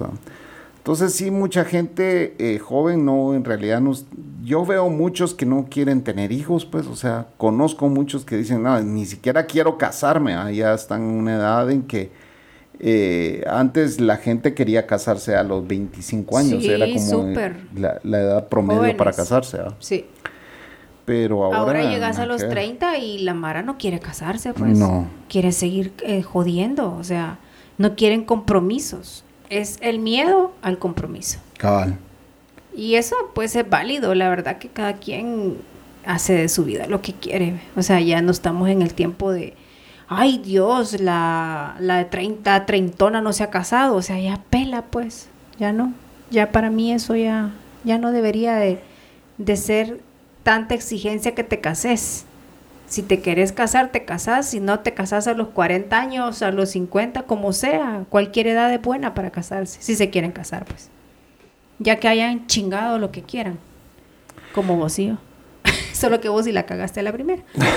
[0.83, 3.92] Entonces sí, mucha gente eh, joven no, en realidad no...
[4.42, 8.64] Yo veo muchos que no quieren tener hijos, pues, o sea, conozco muchos que dicen,
[8.64, 12.11] no, ni siquiera quiero casarme, ya están en una edad en que
[12.81, 17.29] eh, antes la gente quería casarse a los 25 años, era como
[17.77, 19.59] la, edad promedio para casarse.
[19.79, 20.07] Sí.
[21.05, 21.59] Pero ahora...
[21.59, 24.77] Ahora llegas a los 30 y la Mara no quiere casarse, pues.
[24.77, 25.07] No.
[25.29, 27.38] Quiere seguir eh, jodiendo, o sea,
[27.79, 29.25] no quieren compromisos.
[29.53, 31.38] Es el miedo al compromiso.
[31.59, 31.99] Cabal.
[32.75, 35.59] Y eso pues es válido, la verdad que cada quien
[36.07, 37.61] hace de su vida lo que quiere.
[37.77, 39.55] O sea, ya no estamos en el tiempo de
[40.09, 44.83] ay Dios, la, la de 30, treintona no se ha casado, o sea, ya pela
[44.83, 45.93] pues, ya no,
[46.31, 47.51] ya para mí eso ya,
[47.85, 48.81] ya no debería de,
[49.38, 50.01] de ser
[50.43, 52.27] tanta exigencia que te cases.
[52.92, 54.50] Si te querés casar, te casás.
[54.50, 58.05] Si no, te casás a los 40 años, a los 50, como sea.
[58.11, 60.90] Cualquier edad es buena para casarse, si se quieren casar, pues.
[61.78, 63.59] Ya que hayan chingado lo que quieran.
[64.55, 65.16] Como vos yo.
[65.94, 67.42] Solo que vos y la cagaste a la primera.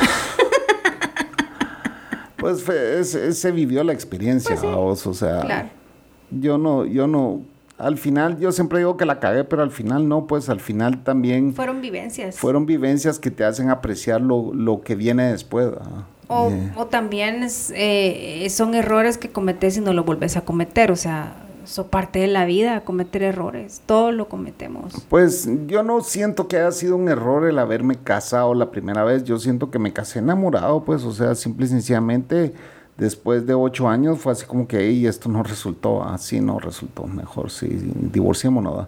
[2.37, 2.63] Pues
[3.39, 5.71] se vivió la experiencia, pues o sea,
[6.29, 7.41] yo no, yo no,
[7.77, 11.03] al final, yo siempre digo que la cagué, pero al final no, pues al final
[11.03, 11.53] también...
[11.53, 12.37] Fueron vivencias.
[12.37, 15.69] Fueron vivencias que te hacen apreciar lo, lo que viene después.
[16.27, 20.95] O, o, también eh, son errores que cometes y no lo volvés a cometer, o
[20.95, 21.35] sea,
[21.65, 23.81] eso parte de la vida, cometer errores.
[23.85, 24.93] Todo lo cometemos.
[25.09, 29.23] Pues yo no siento que haya sido un error el haberme casado la primera vez.
[29.23, 32.53] Yo siento que me casé enamorado, pues, o sea, simple y sencillamente
[32.97, 37.05] después de ocho años fue así como que, y esto no resultó, así no resultó,
[37.05, 38.87] mejor sí, divorciémonos.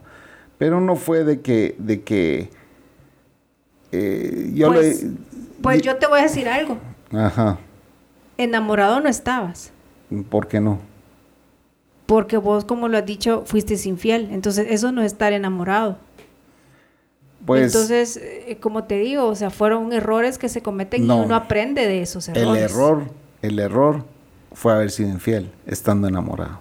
[0.58, 2.50] Pero no fue de que, de que
[3.92, 5.12] eh, yo pues, le...
[5.62, 6.78] Pues yo te voy a decir algo.
[7.12, 7.60] Ajá.
[8.38, 9.72] Enamorado no estabas.
[10.30, 10.80] ¿Por qué no?
[12.08, 14.30] porque vos, como lo has dicho, fuiste infiel.
[14.32, 15.98] Entonces, eso no es estar enamorado.
[17.46, 21.36] Pues, Entonces, eh, como te digo, o sea, fueron errores que se cometen y uno
[21.36, 22.64] aprende de esos errores.
[22.64, 23.04] El error,
[23.48, 24.06] el error
[24.54, 26.60] fue haber sido infiel estando enamorado.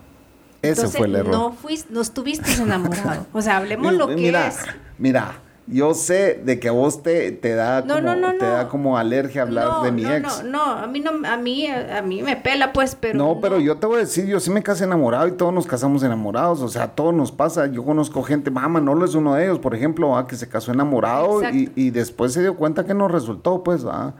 [0.62, 1.32] Ese fue el error.
[1.32, 3.26] No fuiste, no estuviste enamorado.
[3.32, 4.58] O sea, hablemos lo que mira, es.
[4.98, 5.36] Mira,
[5.68, 9.82] yo sé de que a vos te, te da como, te da como alergia hablar
[9.82, 10.44] de mi ex.
[10.44, 13.18] No, no, a mí no, a mí, a mí me pela pues, pero.
[13.18, 15.66] No, pero yo te voy a decir, yo sí me casé enamorado y todos nos
[15.66, 17.66] casamos enamorados, o sea, todo nos pasa.
[17.66, 21.42] Yo conozco gente, mamá, no es uno de ellos, por ejemplo, que se casó enamorado
[21.50, 24.14] y, y, después se dio cuenta que no resultó, pues, ¿ah?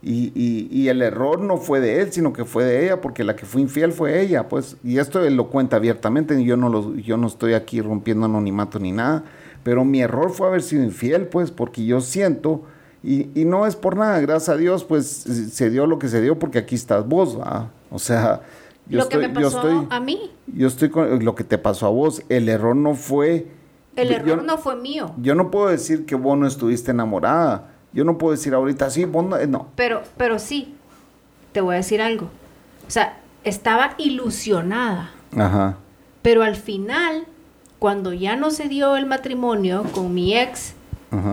[0.00, 3.24] Y, y, y, el error no fue de él, sino que fue de ella, porque
[3.24, 6.68] la que fue infiel fue ella, pues, y esto él lo cuenta abiertamente, yo no,
[6.68, 9.24] lo, yo no estoy aquí rompiendo anonimato ni nada,
[9.64, 12.62] pero mi error fue haber sido infiel, pues, porque yo siento,
[13.02, 16.22] y, y no es por nada, gracias a Dios, pues se dio lo que se
[16.22, 17.72] dio porque aquí estás vos, ¿va?
[17.90, 18.42] O sea,
[18.88, 20.30] yo lo estoy, que me pasó yo estoy, a mí.
[20.46, 22.22] Yo estoy con lo que te pasó a vos.
[22.28, 23.46] El error no fue.
[23.96, 25.12] El error no fue mío.
[25.18, 27.74] Yo no puedo decir que vos no estuviste enamorada.
[27.92, 29.36] Yo no puedo decir ahorita, sí, vos no.
[29.36, 29.68] Eh, no.
[29.74, 30.74] Pero, pero sí,
[31.52, 32.26] te voy a decir algo.
[32.86, 35.10] O sea, estaba ilusionada.
[35.36, 35.76] Ajá.
[36.22, 37.26] Pero al final
[37.78, 40.74] cuando ya no se dio el matrimonio con mi ex,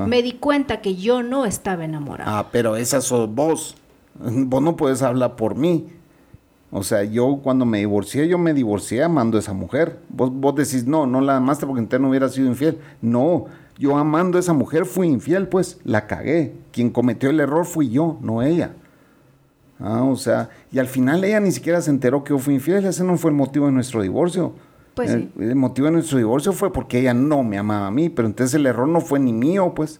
[0.07, 2.39] me di cuenta que yo no estaba enamorada.
[2.39, 3.75] Ah, pero esa sos vos.
[4.17, 5.87] Vos no puedes hablar por mí.
[6.71, 9.99] O sea, yo cuando me divorcié, yo me divorcié amando a esa mujer.
[10.09, 12.79] Vos, vos decís, no, no la amaste porque entonces no hubiera sido infiel.
[13.01, 13.45] No,
[13.77, 16.53] yo amando a esa mujer fui infiel, pues la cagué.
[16.71, 18.73] Quien cometió el error fui yo, no ella.
[19.79, 22.85] Ah, o sea, y al final ella ni siquiera se enteró que yo fui infiel.
[22.85, 24.53] Ese no fue el motivo de nuestro divorcio.
[24.95, 28.29] Pues el, motivo de nuestro divorcio fue porque ella no me amaba a mí, pero
[28.29, 29.99] entonces el error no fue ni mío, pues.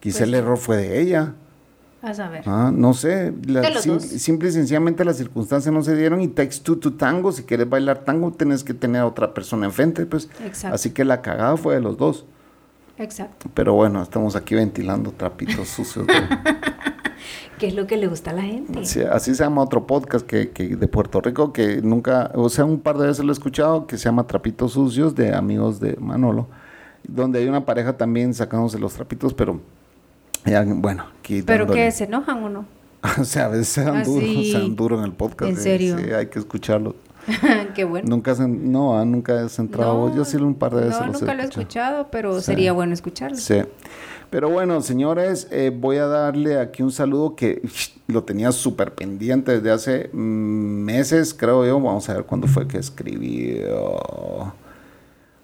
[0.00, 1.34] Quizá pues el error fue de ella.
[2.02, 2.42] A saber.
[2.46, 3.32] Ah, no sé.
[4.00, 7.30] simple y sencillamente las circunstancias no se dieron y takes two to tango.
[7.30, 10.28] Si quieres bailar tango, tienes que tener a otra persona enfrente, pues.
[10.44, 10.74] Exacto.
[10.74, 12.26] Así que la cagada fue de los dos.
[12.98, 13.48] Exacto.
[13.54, 16.06] Pero bueno, estamos aquí ventilando trapitos sucios.
[17.58, 18.84] ¿Qué es lo que le gusta a la gente?
[18.84, 22.64] Sí, así se llama otro podcast que, que de Puerto Rico que nunca, o sea,
[22.64, 25.96] un par de veces lo he escuchado, que se llama Trapitos Sucios de amigos de
[26.00, 26.48] Manolo,
[27.06, 29.60] donde hay una pareja también sacándose los trapitos, pero
[30.44, 32.66] ya, bueno, aquí ¿Pero que se enojan o no?
[33.20, 34.52] o sea, a veces se dan Ah, duro, sí.
[34.52, 35.50] se dan duro en el podcast.
[35.50, 35.96] ¿En serio?
[35.98, 36.96] Sí, hay que escucharlo.
[37.74, 38.08] Qué bueno.
[38.08, 40.14] Nunca has, no, ah, nunca has entrado.
[40.14, 42.08] Yo sí un par de veces no, los he nunca lo he escuchado.
[42.10, 42.46] pero Sí.
[42.46, 43.36] sería bueno escucharlo.
[43.36, 43.62] Sí.
[44.30, 47.62] Pero bueno, señores, eh, voy a darle aquí un saludo que
[48.08, 51.80] lo tenía súper pendiente desde hace mm, meses, creo yo.
[51.80, 54.52] Vamos a ver cuándo fue que escribió.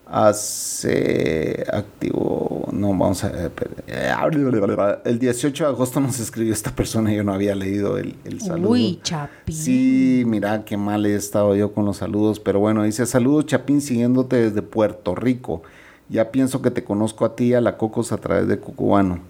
[0.06, 2.49] Hace activo.
[2.80, 3.52] No, vamos a ver.
[3.54, 5.00] espere.
[5.04, 8.40] El 18 de agosto nos escribió esta persona y yo no había leído el, el
[8.40, 8.70] saludo.
[8.70, 9.54] Uy, Chapín.
[9.54, 13.82] Sí, mira qué mal he estado yo con los saludos, pero bueno, dice saludos Chapín
[13.82, 15.62] siguiendote desde Puerto Rico.
[16.08, 19.20] Ya pienso que te conozco a ti y a la Cocos a través de Cucubano.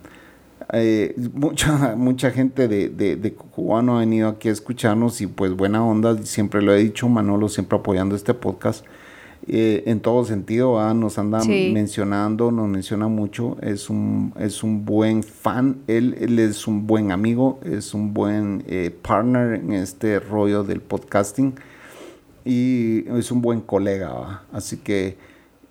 [0.72, 5.52] Eh, mucha, mucha gente de, de, de Cucubano ha venido aquí a escucharnos y pues
[5.56, 8.86] buena onda, siempre lo he dicho, Manolo siempre apoyando este podcast.
[9.46, 10.94] Eh, en todo sentido, ¿verdad?
[10.94, 11.70] nos anda Sí.
[11.72, 17.11] mencionando, nos menciona mucho, es un, es un buen fan, él, él es un buen
[17.11, 21.55] amigo, es un buen eh, partner en este rollo del podcasting
[22.44, 25.16] y es un buen colega, así que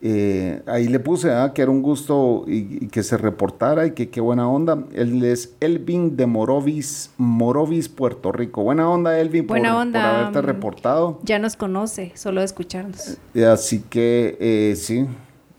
[0.02, 1.52] eh, ahí le puse ¿verdad?
[1.52, 4.86] que era un gusto y, y que se reportara y que qué buena onda.
[4.94, 8.64] Él es Elvin de Morovis, Morovis, Puerto Rico.
[8.64, 10.46] Buena onda, Elvin, por, Buena por onda, haberte mm.
[10.46, 11.20] reportado.
[11.24, 13.18] Ya nos conoce, solo de escucharnos.
[13.34, 15.06] Eh, Así que eh, sí,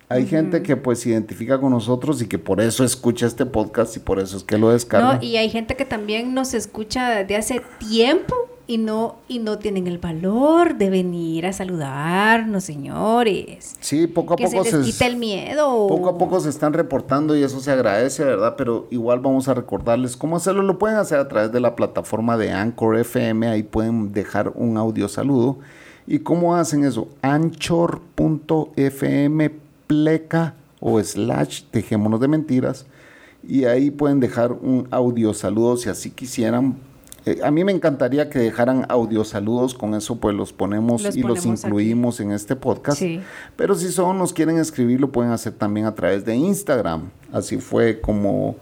[0.09, 3.97] hay gente que pues se identifica con nosotros y que por eso escucha este podcast
[3.97, 5.15] y por eso es que lo descarga.
[5.15, 8.35] No, y hay gente que también nos escucha desde hace tiempo
[8.67, 13.77] y no, y no tienen el valor de venir a saludarnos, señores.
[13.81, 15.89] Sí, poco a que poco se les quite el miedo.
[15.89, 18.55] Poco a poco se están reportando y eso se agradece, ¿verdad?
[18.57, 20.63] Pero igual vamos a recordarles cómo hacerlo.
[20.63, 23.49] Lo pueden hacer a través de la plataforma de Anchor FM.
[23.49, 25.59] Ahí pueden dejar un audio saludo.
[26.07, 27.09] ¿Y cómo hacen eso?
[27.23, 28.71] Anchor.fm
[29.87, 32.87] pleca o slash dejémonos de mentiras.
[33.43, 36.90] Y ahí pueden dejar un audio saludo si así quisieran.
[37.27, 39.75] Eh, a mí me encantaría que dejaran audio saludos.
[39.75, 41.49] Con eso pues los ponemos Los y los aquí.
[41.51, 42.99] incluimos en este podcast.
[42.99, 43.21] Sí.
[43.57, 47.11] Pero si solo nos quieren escribir, lo pueden hacer también a través de Instagram.
[47.33, 48.57] Así fue como,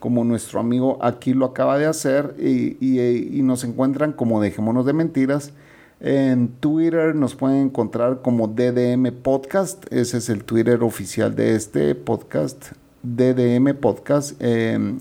[0.00, 4.84] como nuestro amigo aquí lo acaba de hacer y, y- y nos encuentran como Dejémonos
[4.86, 5.52] de Mentiras.
[6.00, 9.86] En Twitter nos pueden encontrar como DDM Podcast.
[9.90, 14.32] Ese es el Twitter oficial de este podcast, DDM Podcast.
[14.40, 14.98] Eh,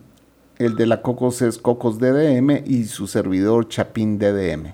[0.57, 4.73] el de la Cocos es Cocos DDM y su servidor Chapín DDM.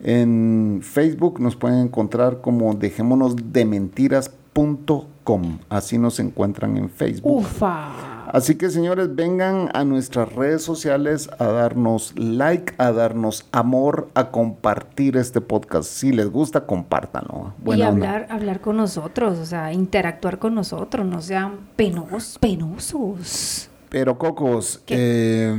[0.00, 5.58] En Facebook nos pueden encontrar como dejémonos de mentiras.com.
[5.68, 7.36] Así nos encuentran en Facebook.
[7.36, 8.12] Ufa.
[8.32, 14.30] Así que señores, vengan a nuestras redes sociales a darnos like, a darnos amor, a
[14.30, 15.88] compartir este podcast.
[15.88, 17.52] Si les gusta, compártanlo.
[17.64, 17.88] y onda.
[17.88, 23.68] hablar, hablar con nosotros, o sea, interactuar con nosotros, no sean penos, penosos.
[23.92, 25.54] Pero Cocos, eh,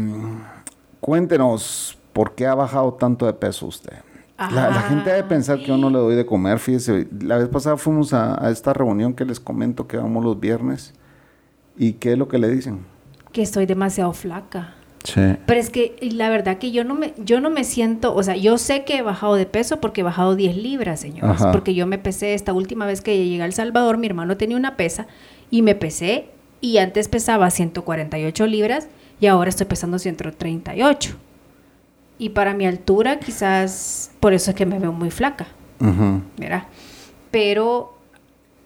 [1.00, 3.94] cuéntenos por qué ha bajado tanto de peso usted.
[4.40, 7.08] La, la gente debe pensar que yo no le doy de comer, fíjese.
[7.22, 10.96] La vez pasada fuimos a, a esta reunión que les comento que vamos los viernes.
[11.78, 12.80] ¿Y qué es lo que le dicen?
[13.32, 14.74] Que estoy demasiado flaca.
[15.04, 15.22] Sí.
[15.46, 18.36] Pero es que la verdad que yo no me, yo no me siento, o sea,
[18.36, 21.40] yo sé que he bajado de peso porque he bajado 10 libras, señores.
[21.40, 21.52] Ajá.
[21.52, 24.58] Porque yo me pesé esta última vez que llegué a El Salvador, mi hermano tenía
[24.58, 25.06] una pesa
[25.52, 26.33] y me pesé
[26.64, 28.88] y antes pesaba 148 libras
[29.20, 31.16] y ahora estoy pesando 138.
[32.18, 35.48] Y para mi altura quizás, por eso es que me veo muy flaca.
[36.38, 36.64] ¿verdad?
[37.32, 37.98] Pero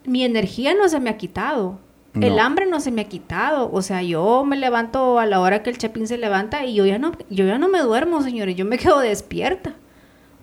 [0.06, 1.80] mi energía no se me ha quitado.
[2.22, 3.70] El hambre no se me ha quitado.
[3.72, 6.86] O sea, yo me levanto a la hora que el chapín se levanta y yo
[6.86, 8.56] ya no, yo ya no me duermo, señores.
[8.56, 9.74] Yo me quedo despierta.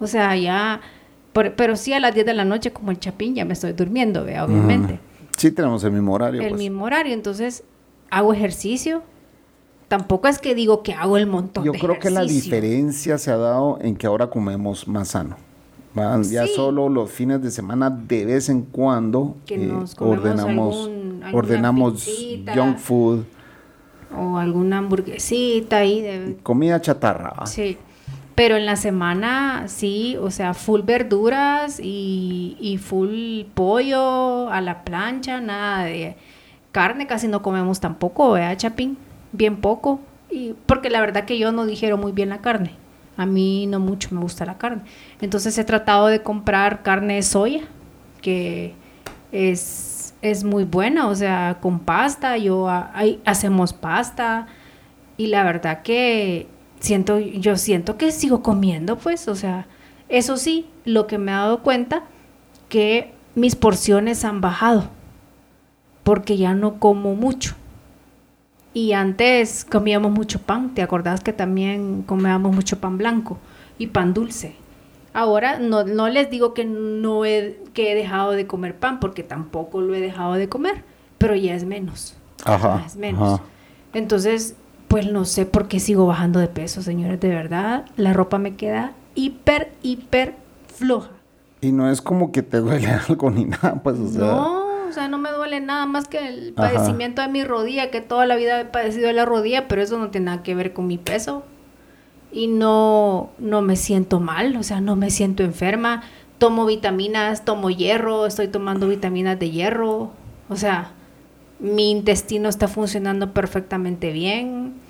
[0.01, 0.81] O sea, ya.
[1.33, 3.73] por- pero sí a las 10 de la noche, como el chapín, ya me estoy
[3.73, 4.99] durmiendo, vea, obviamente.
[5.37, 6.40] Sí, tenemos el mismo horario.
[6.42, 6.59] El pues.
[6.59, 7.12] mismo horario.
[7.12, 7.64] Entonces,
[8.11, 9.03] hago ejercicio.
[9.88, 12.44] Tampoco es que digo que hago el montón Yo de creo que la ejercicio.
[12.55, 15.37] diferencia se ha dado en que ahora comemos más sano.
[15.97, 16.20] ¿va?
[16.23, 16.53] Ya Sí.
[16.57, 21.92] solo los fines de semana, de vez en cuando, Que eh, nos ordenamos, algún- ordenamos
[22.05, 22.55] pizzita.
[22.55, 23.21] junk food,
[24.17, 27.35] O alguna hamburguesita ahí de, comida chatarra.
[27.40, 27.46] ¿va?
[27.46, 27.77] Sí,
[28.35, 34.85] pero en la semana sí, o sea, full verduras y, y full pollo a la
[34.85, 36.16] plancha, nada de
[36.72, 38.98] carne, casi no comemos tampoco, ¿verdad, Chapín?
[39.32, 42.72] Bien poco, y porque la verdad que yo no digiero muy bien la carne.
[43.16, 44.82] A mí no mucho me gusta la carne.
[45.20, 47.62] Entonces he tratado de comprar carne de soya,
[48.20, 48.74] que
[49.30, 54.48] es, es muy buena, o sea, con pasta, yo ah, ahí hacemos pasta
[55.16, 56.48] y la verdad que
[56.85, 59.66] siento, yo siento que sigo comiendo, pues, o sea,
[60.08, 62.04] eso sí, lo que me he dado cuenta,
[62.68, 64.90] que mis porciones han bajado,
[66.02, 67.54] porque ya no como mucho.
[68.74, 73.38] Y antes comíamos mucho pan, ¿te acordás que también comíamos mucho pan blanco
[73.78, 74.56] y pan dulce?
[75.12, 79.22] Ahora no, no les digo que no he, que he dejado de comer pan, porque
[79.22, 80.82] tampoco lo he dejado de comer,
[81.18, 82.16] pero ya es menos.
[82.44, 82.80] Ajá.
[82.80, 83.35] Ya es menos.
[83.35, 83.42] ajá.
[83.94, 84.56] Entonces,
[84.95, 87.85] pues no sé por qué sigo bajando de peso, señores, de verdad.
[87.97, 90.37] La ropa me queda hiper, hiper
[90.73, 91.11] floja.
[91.61, 94.21] Y no es como que te duele algo ni nada, pues, o sea.
[94.21, 96.69] no, o sea, no me duele nada más que el Ajá.
[96.69, 99.99] padecimiento de mi rodilla, que toda la vida he padecido de la rodilla, pero eso
[99.99, 101.42] no tiene nada que ver con mi peso.
[102.31, 106.05] Y no, no me siento mal, o sea, no me siento enferma.
[106.38, 110.13] Tomo vitaminas, tomo hierro, estoy tomando vitaminas de hierro.
[110.49, 110.92] O sea,
[111.59, 114.83] mi intestino está funcionando perfectamente bien.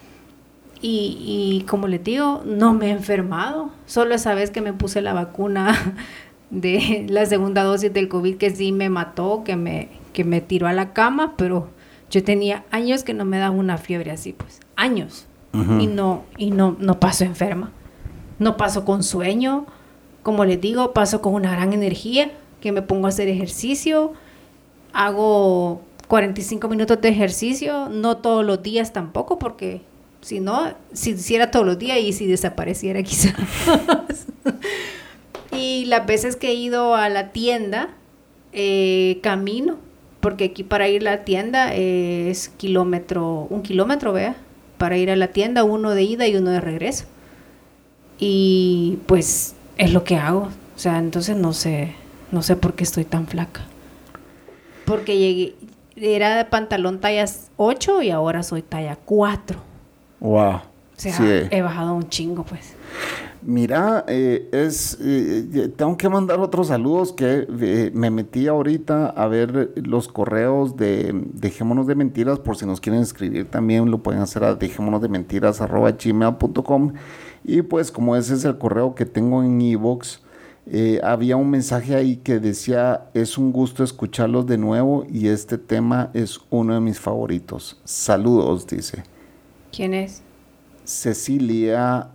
[0.80, 1.16] Y,
[1.60, 3.70] y como les digo, no me he enfermado.
[3.86, 5.94] Solo esa vez que me puse la vacuna
[6.50, 10.66] de la segunda dosis del COVID que sí me mató, que me, que me tiró
[10.66, 11.68] a la cama, pero
[12.10, 15.26] yo tenía años que no me daba una fiebre así, pues, años.
[15.52, 15.80] Ujú.
[15.80, 17.70] Y no, y no, no paso enferma.
[18.38, 19.66] No paso con sueño.
[20.22, 24.12] Como les digo, paso con una gran energía, que me pongo a hacer ejercicio.
[24.92, 29.82] Hago 45 minutos de ejercicio, no todos los días tampoco, porque
[30.24, 33.34] si no, si hiciera todos los días y si desapareciera quizás.
[35.52, 37.90] y las veces que he ido a la tienda,
[38.54, 39.76] eh, camino,
[40.20, 44.34] porque aquí para ir a la tienda es kilómetro, un kilómetro, vea,
[44.78, 47.04] para ir a la tienda, uno de ida y uno de regreso.
[48.18, 50.48] Y pues es lo que hago.
[50.74, 51.94] O sea, entonces no sé,
[52.32, 53.66] no sé por qué estoy tan flaca.
[54.86, 55.54] Porque llegué,
[55.96, 57.26] era de pantalón talla
[57.58, 59.73] 8 y ahora soy talla 4.
[60.24, 60.54] Wow.
[60.54, 60.60] O
[60.96, 61.48] sea, Sí.
[61.50, 62.74] he bajado un chingo, pues.
[63.42, 69.08] Mira, eh, es, eh, eh, tengo que mandar otros saludos que eh, me metí ahorita
[69.08, 73.98] a ver los correos de Dejémonos de Mentiras, por si nos quieren escribir también lo
[73.98, 76.92] pueden hacer a dejémonos de mentiras gmail.com
[77.44, 80.20] y pues como ese es el correo que tengo en iVoox,
[80.66, 85.58] eh, había un mensaje ahí que decía, es un gusto escucharlos de nuevo y este
[85.58, 87.78] tema es uno de mis favoritos.
[87.84, 89.02] Saludos, dice.
[89.74, 90.22] ¿Quién es?
[90.84, 92.08] Cecilia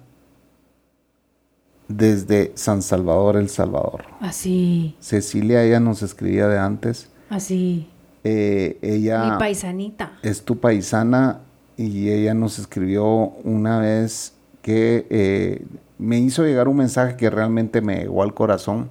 [1.87, 4.03] desde San Salvador, El Salvador.
[4.21, 7.09] Así, Cecilia, ella nos escribía de antes.
[7.29, 7.89] así.
[8.23, 10.19] Eh, Mi ella paisanita.
[10.21, 11.39] es tu paisana
[11.77, 13.05] y ella nos escribió
[13.43, 15.65] una vez que eh,
[15.97, 18.89] me hizo llegar un mensaje que realmente me llegó al corazón.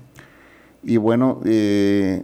[0.82, 2.22] Y bueno, eh,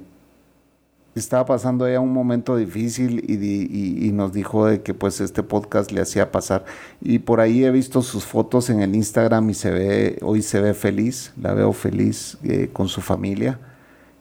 [1.20, 5.20] estaba pasando ella un momento difícil y, di- y- y nos dijo de que pues
[5.20, 6.64] este podcast le hacía pasar.
[7.00, 10.60] Y por ahí he visto sus fotos en el Instagram y se ve, hoy se
[10.60, 13.60] ve feliz, la veo feliz eh, con su familia.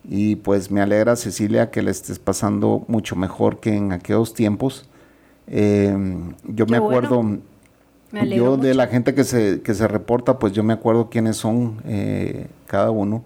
[0.08, 4.90] Y pues me alegra Cecilia que le estés pasando mucho mejor que en aquellos tiempos.
[5.48, 5.96] Eh,
[6.48, 7.08] yo Qué me bueno.
[7.08, 7.40] acuerdo,
[8.12, 11.38] Me yo de la gente que se, que se reporta, pues yo me acuerdo quiénes
[11.38, 13.26] son eh, cada uno.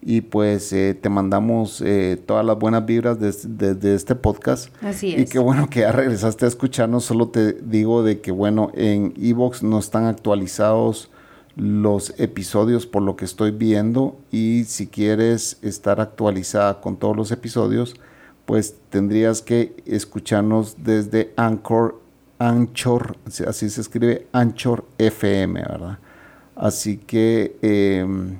[0.00, 4.72] Y pues eh, te mandamos eh, todas las buenas vibras desde desde este podcast.
[4.82, 5.30] Así Y es.
[5.30, 7.04] qué bueno que ya regresaste a escucharnos.
[7.04, 11.10] Solo te digo de que, bueno, en Evox no están actualizados
[11.56, 14.16] los episodios por lo que estoy viendo.
[14.30, 17.96] Y si quieres estar actualizada con todos los episodios,
[18.46, 22.00] pues tendrías que escucharnos desde Anchor,
[22.38, 25.98] Anchor, así se escribe, Anchor FM, ¿verdad?
[26.54, 28.38] Así que em,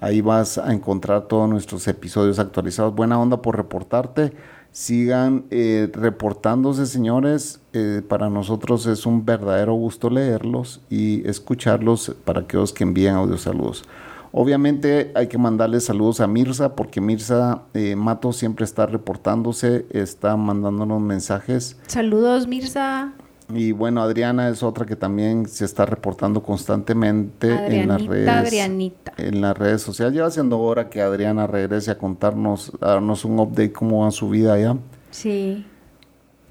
[0.00, 2.94] ahí vas a encontrar todos nuestros episodios actualizados.
[2.94, 4.32] Buena onda por reportarte.
[4.70, 7.60] Sigan eh, reportándose, señores.
[7.72, 13.36] Eh, para nosotros es un verdadero gusto leerlos y escucharlos para aquellos que envían audio
[13.38, 13.84] saludos.
[14.32, 20.36] Obviamente hay que mandarle saludos a Mirza porque Mirza eh, Mato siempre está reportándose, está
[20.36, 21.76] mandándonos mensajes.
[21.86, 23.12] Saludos, Mirza.
[23.52, 29.12] Y bueno, Adriana es otra que también se está reportando constantemente en las redes Adrianita.
[29.18, 30.14] en las redes sociales.
[30.14, 34.30] Lleva siendo hora que Adriana regrese a contarnos, a darnos un update cómo va su
[34.30, 34.76] vida allá.
[35.10, 35.66] Sí.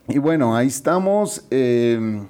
[0.08, 1.46] Y bueno, ahí estamos.
[1.50, 2.22] eh,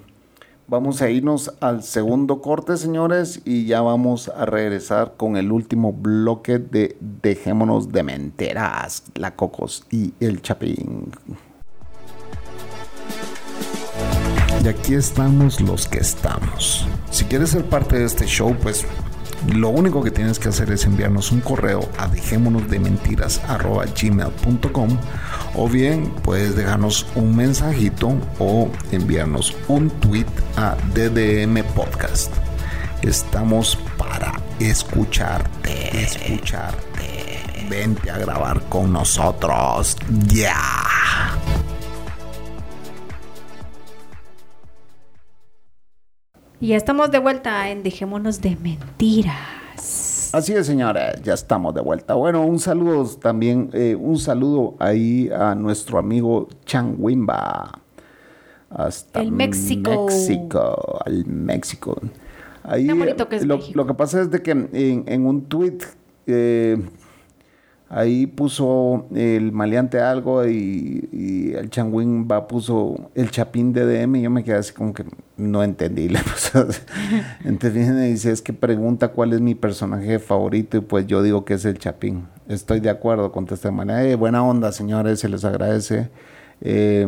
[0.67, 5.91] vamos a irnos al segundo corte, señores, y ya vamos a regresar con el último
[5.91, 11.11] bloque de Dejémonos de Menteras, la Cocos y el Chapín.
[14.63, 16.87] Y aquí estamos los que estamos.
[17.11, 18.85] Si quieres ser parte de este show, pues
[19.53, 24.97] lo único que tienes que hacer es enviarnos un correo a dejémonosdementiras.gmail.com
[25.55, 32.31] o bien puedes dejarnos un mensajito o enviarnos un tweet a DDM Podcast.
[33.01, 37.41] estamos para escucharte, escucharte.
[37.69, 39.97] Vente a grabar con nosotros,
[40.27, 40.55] ya.
[46.63, 50.29] Y ya estamos de vuelta en Dejémonos de Mentiras.
[50.31, 52.13] Así es, señores, ya estamos de vuelta.
[52.13, 56.47] Bueno, un saludo también, eh, un saludo ahí a nuestro amigo
[56.99, 57.81] Wimba.
[58.69, 60.05] Hasta el México.
[60.05, 61.99] México, al México.
[62.63, 63.73] Ahí, bonito que es lo, México.
[63.75, 65.79] lo que pasa es de que en, en un tweet
[66.27, 66.77] eh,
[67.93, 74.15] ahí puso el maleante algo y, y el Changuín va puso el chapín de DM
[74.17, 75.05] y yo me quedé así como que
[75.37, 76.07] no entendí.
[77.43, 81.21] Entonces viene y dice, es que pregunta cuál es mi personaje favorito y pues yo
[81.21, 82.27] digo que es el chapín.
[82.47, 86.09] Estoy de acuerdo, contesté de manera, "Eh, buena onda señores, se les agradece.
[86.61, 87.05] Eh,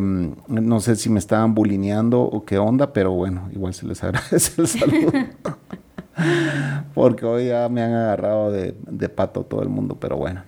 [0.48, 4.60] no sé si me estaban bulineando o qué onda, pero bueno, igual se les agradece
[4.60, 5.12] el saludo.
[6.94, 10.42] Porque hoy ya me han agarrado de, de pato todo el mundo, pero bueno.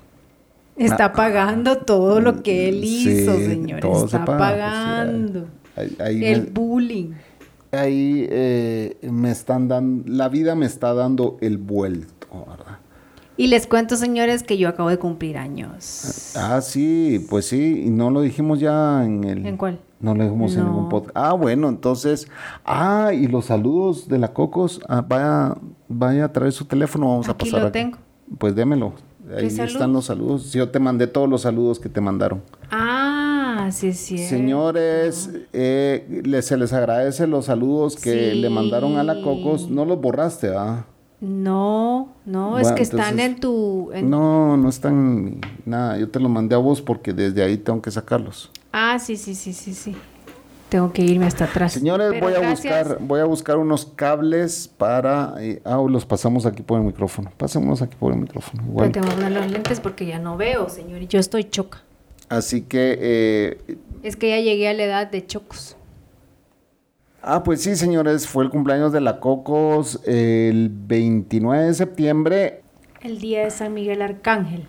[0.79, 3.37] Está pagando todo lo que él hizo, Ah.
[3.37, 3.81] Sí, señor.
[3.81, 5.47] todo se Está paga, pues, pagando.
[5.77, 7.11] Ahí, ahí el me, bullying.
[7.73, 12.79] ahí, eh, me están dando, la vida me está dando el vuelto, ¿verdad?
[13.37, 16.33] Y les cuento, señores, que yo acabo de cumplir años.
[16.37, 19.47] Ah, sí, pues sí, y no lo dijimos ya en el...
[19.47, 19.79] ¿En cuál?
[20.01, 21.17] No lo dijimos en ningún podcast.
[21.17, 22.29] Ah, bueno, entonces,
[22.65, 25.57] ah, y los saludos de la Cocos, ah, vaya,
[25.89, 27.63] vaya a traer su teléfono, vamos a Aquí pasar.
[27.67, 27.99] lo tengo.
[28.39, 28.93] Pues démelo.
[29.29, 30.53] ¿Qué Ahí están los saludos.
[30.53, 32.43] Yo te mandé todos los saludos que te mandaron.
[32.71, 34.19] Ah, sí, sí.
[34.19, 38.39] Señores, eh, les- se les agradece los saludos que Sí.
[38.41, 39.69] le mandaron a la Cocos.
[39.71, 40.87] No los borraste, ¿ah?
[41.21, 43.91] No, no, es que están en tu...
[43.93, 45.99] en- No, no están nada.
[45.99, 48.51] Yo te los mandé a vos porque desde ahí tengo que sacarlos.
[48.73, 49.95] Ah, sí, sí, sí, sí, sí.
[50.69, 51.73] Tengo que irme hasta atrás.
[51.73, 52.87] Señores, Pero voy a gracias.
[52.89, 55.35] buscar, voy a buscar unos cables para.
[55.65, 57.33] ah, los pasamos aquí por el micrófono.
[57.37, 58.63] Pasémonos aquí por el micrófono.
[58.63, 58.93] Pero Igual.
[58.93, 61.01] tengo que poner los lentes porque ya no veo, señor.
[61.09, 61.83] Yo estoy choca.
[62.29, 65.75] Así que eh, Es que ya llegué a la edad de chocos.
[67.23, 72.63] Ah, pues sí, señores, fue el cumpleaños de la Cocos el 29 de septiembre
[73.01, 74.67] El día de San Miguel Arcángel.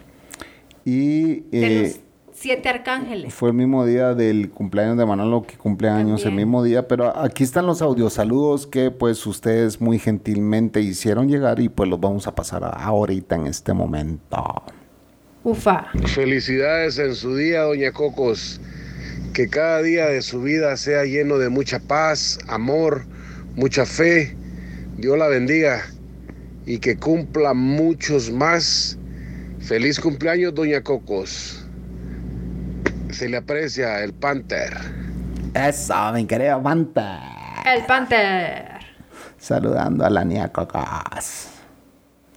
[0.84, 2.00] y De eh, los
[2.40, 3.34] siete arcángeles.
[3.34, 7.18] fue el mismo día del cumpleaños de Manolo que cumple años el mismo día, pero
[7.18, 12.28] aquí están los audiosaludos que pues ustedes muy gentilmente hicieron llegar y pues los vamos
[12.28, 14.64] a pasar ahorita en este momento.
[15.44, 15.88] Ufa.
[16.06, 18.62] Felicidades en su día, doña Cocos.
[19.34, 23.06] Que cada día de su vida sea lleno de mucha paz, amor,
[23.56, 24.36] mucha fe.
[24.98, 25.82] Dios la bendiga
[26.66, 28.98] y que cumpla muchos más.
[29.60, 31.59] Feliz cumpleaños, doña Cocos.
[33.10, 34.74] Se le aprecia el Panther.
[35.54, 37.22] Eso, mi querido Manta.
[37.66, 38.80] El Panther.
[39.38, 41.48] Saludando a la niña Cocos.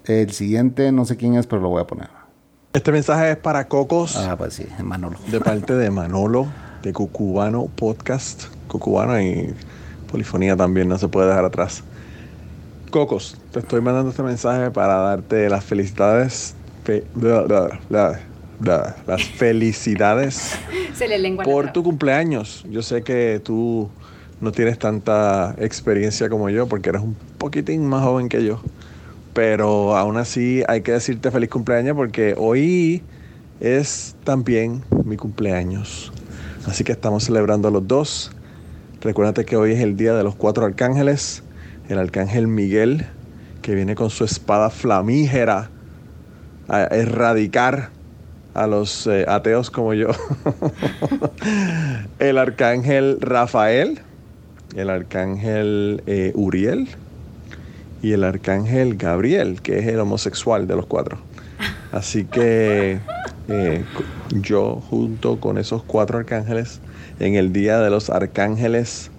[0.05, 2.09] El siguiente, no sé quién es, pero lo voy a poner.
[2.73, 5.19] Este mensaje es para Cocos, Ah, pues sí, Manolo.
[5.29, 6.47] de parte de Manolo,
[6.83, 8.45] de Cucubano Podcast.
[8.69, 9.55] Cucubano y
[10.11, 11.85] Polifonía también, no se puede dejar atrás.
[12.91, 16.55] Cocos, te estoy mandando este mensaje para darte las felicidades.
[16.85, 18.21] fe- bla, bla, bla,
[18.65, 20.53] las felicidades
[20.95, 22.65] Se le lengua por tu cumpleaños.
[22.71, 23.89] Yo sé que tú
[24.41, 28.61] no tienes tanta experiencia como yo porque eres un poquitín más joven que yo.
[29.33, 33.03] Pero aún así hay que decirte feliz cumpleaños porque hoy
[33.61, 36.13] es también mi cumpleaños.
[36.67, 38.33] Así que estamos celebrando los dos.
[39.01, 41.43] Recuérdate que hoy es el día de los cuatro arcángeles.
[41.89, 43.07] El arcángel Miguel,
[43.63, 45.71] que viene con su espada flamígera
[46.69, 47.91] a erradicar
[48.55, 50.09] a los eh, ateos como yo.
[52.19, 54.01] el arcángel Rafael,
[54.77, 56.89] el arcángel eh, Uriel
[58.03, 61.19] y el arcángel Gabriel, que es el homosexual de los cuatro.
[61.93, 62.99] Así que
[63.49, 63.85] eh,
[64.31, 66.81] yo junto con esos cuatro arcángeles,
[67.21, 69.11] en el día de los arcángeles,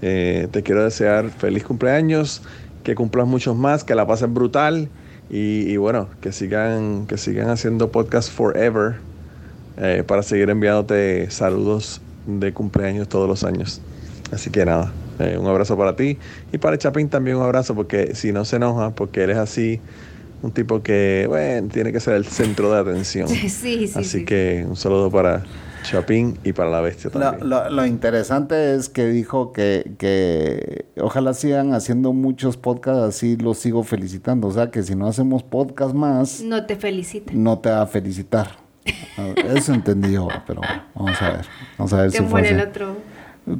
[0.00, 2.42] te quiero desear feliz cumpleaños,
[2.84, 4.88] que cumplas muchos más, que la pases brutal
[5.30, 8.96] y, y bueno, que sigan, que sigan haciendo podcast forever
[9.76, 13.80] eh, para seguir enviándote saludos de cumpleaños todos los años.
[14.32, 16.18] Así que nada, eh, un abrazo para ti
[16.52, 19.80] y para Chapín también un abrazo porque si no se enoja, porque él es así,
[20.42, 23.28] un tipo que, bueno, tiene que ser el centro de atención.
[23.48, 24.24] Sí, sí, Así sí.
[24.24, 25.42] que un saludo para
[25.90, 27.48] Chapín y para la bestia Lo, también.
[27.48, 33.58] lo- lo interesante es que dijo que, que ojalá sigan haciendo muchos podcasts así, los
[33.58, 34.48] sigo felicitando.
[34.48, 37.32] O sea, que si no hacemos podcast más, No te felicita.
[37.34, 38.48] no te va a felicitar.
[39.54, 40.60] Eso entendí yo, pero
[40.94, 41.46] vamos a ver.
[41.76, 42.96] Vamos a ver Te si fue muere el otro.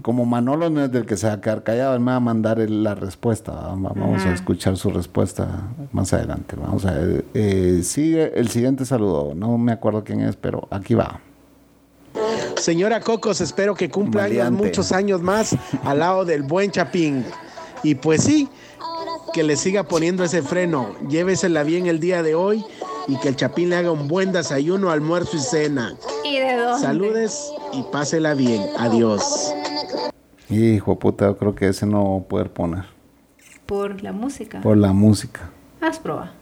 [0.02, 2.20] como Manolo no es del que se va a quedar callado, él me va a
[2.20, 3.52] mandar el- la respuesta.
[3.52, 3.68] ¿va?
[3.74, 5.48] Va- Vamos a escuchar su respuesta
[5.92, 6.56] más adelante.
[6.60, 7.24] Vamos a ver.
[7.34, 9.34] Eh, sigue el siguiente saludo.
[9.34, 11.20] No me acuerdo quién es, pero aquí va.
[12.60, 17.24] Señora Cocos, espero que cumpla años, muchos años más al lado del buen Chapín.
[17.82, 18.48] Y pues sí,
[19.32, 20.94] que le siga poniendo ese freno.
[21.08, 22.64] Llévesela bien el día de hoy
[23.06, 25.94] y que el Chapín le haga un buen desayuno, almuerzo y cena.
[26.24, 26.80] ¿Y de dónde?
[26.80, 28.62] Saludes y pásela bien.
[28.78, 29.54] Adiós.
[30.50, 32.84] Hijo puta, yo creo que ese no voy a poder poner.
[33.66, 34.60] Por la música.
[34.60, 35.50] Por la música.
[35.80, 36.32] Haz prueba.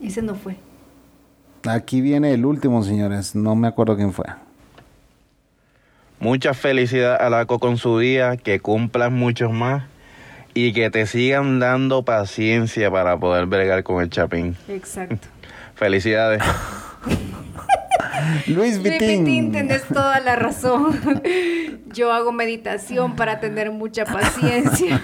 [0.00, 0.56] Ese no fue.
[1.68, 3.34] Aquí viene el último, señores.
[3.34, 4.24] No me acuerdo quién fue.
[6.18, 9.84] Mucha felicidad a la Co con su día, que cumplas muchos más
[10.54, 14.56] y que te sigan dando paciencia para poder bregar con el chapín.
[14.66, 15.28] Exacto.
[15.74, 16.42] Felicidades.
[18.46, 19.24] Luis Vitín.
[19.24, 20.98] Vitín, tenés toda la razón.
[21.92, 25.00] Yo hago meditación para tener mucha paciencia.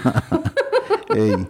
[1.15, 1.47] Ey,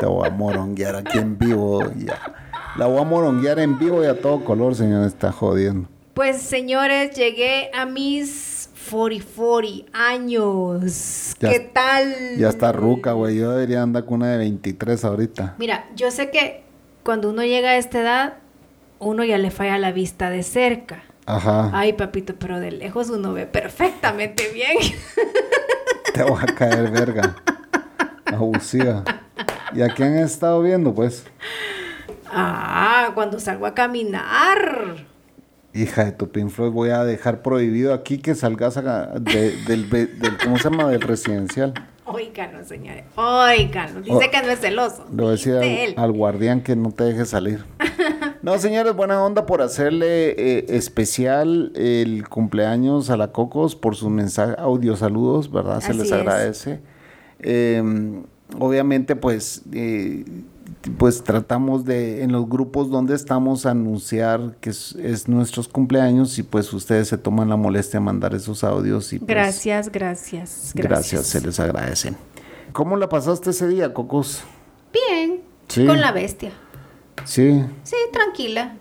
[0.00, 1.92] te voy a moronguear aquí en vivo.
[1.94, 2.45] Ya.
[2.78, 5.06] La voy a moronguear en vivo y a todo color, señor.
[5.06, 5.88] Está jodiendo.
[6.14, 11.34] Pues señores, llegué a mis 40, 40 años.
[11.40, 12.36] Ya- ¿Qué tal?
[12.38, 13.36] Ya está ruca, güey.
[13.36, 15.54] Yo debería andar con una de 23 ahorita.
[15.58, 16.62] Mira, yo sé que
[17.02, 18.34] cuando uno llega a esta edad,
[18.98, 21.02] uno ya le falla la vista de cerca.
[21.26, 21.70] Ajá.
[21.72, 24.76] Ay, papito, pero de lejos uno ve perfectamente bien.
[26.14, 27.36] Te voy a caer, verga.
[28.26, 29.02] Abusiva.
[29.74, 31.24] ¿Y a quién has estado viendo, pues?
[32.30, 35.06] Ah, cuando salgo a caminar.
[35.74, 39.90] Hija de tu Pink Floyd, voy a dejar prohibido aquí que salgas a- de- del,
[39.90, 40.10] del,
[40.42, 40.88] ¿cómo se llama?
[40.88, 41.74] Del residencial.
[42.06, 43.04] Óiganlo, señores.
[43.16, 44.00] Óiganlo.
[44.00, 45.04] Dice Oh, que no es celoso.
[45.10, 45.54] Le voy a decir
[45.96, 47.64] al, al guardián que no te deje salir.
[48.42, 54.08] No, señores, buena onda por hacerle eh, especial el cumpleaños a la Cocos por sus
[54.08, 55.80] mensajes, audio saludos, ¿verdad?
[55.80, 56.12] Se Así les es.
[56.12, 56.80] agradece.
[57.40, 57.82] Eh,
[58.58, 60.24] obviamente, pues, eh,
[60.98, 66.42] pues tratamos de, en los grupos donde estamos, anunciar que es, es nuestros cumpleaños y
[66.42, 70.74] pues ustedes se toman la molestia de mandar esos audios y pues, Gracias, gracias, gracias,
[70.74, 71.26] gracias.
[71.26, 72.14] se les agradece.
[72.72, 74.42] ¿Cómo la pasaste ese día, Cocos?
[74.92, 75.40] Bien.
[75.68, 75.86] Sí.
[75.86, 76.52] Con la bestia.
[77.24, 78.76] Sí, Sí, tranquila.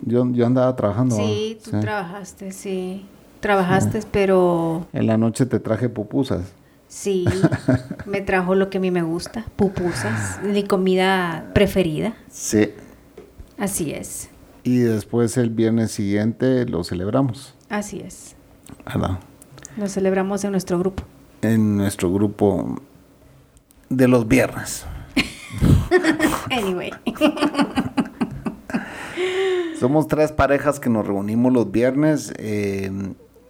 [0.00, 1.16] yo, yo andaba trabajando.
[1.16, 1.80] Sí, tú sí.
[1.80, 3.06] trabajaste, sí.
[3.40, 6.42] Trabajaste, pero En la noche te traje pupusas.
[6.88, 7.24] Sí,
[8.06, 12.14] me trajo lo que a mí me gusta, pupusas, mi comida preferida.
[12.30, 12.70] Sí.
[13.58, 14.28] Así es,
[14.64, 18.34] Y después el viernes siguiente lo celebramos, así es.
[18.86, 19.18] ¿verdad?
[19.76, 21.02] Lo celebramos en nuestro grupo.
[21.42, 22.80] En nuestro grupo
[23.88, 24.84] de los viernes.
[26.50, 26.90] Anyway,
[29.80, 32.32] Somos tres parejas que nos reunimos los viernes.
[32.38, 32.90] eh,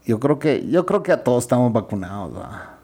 [0.04, 2.32] yo creo que yo creo que a todos estamos vacunados.
[2.34, 2.77] ¿verdad?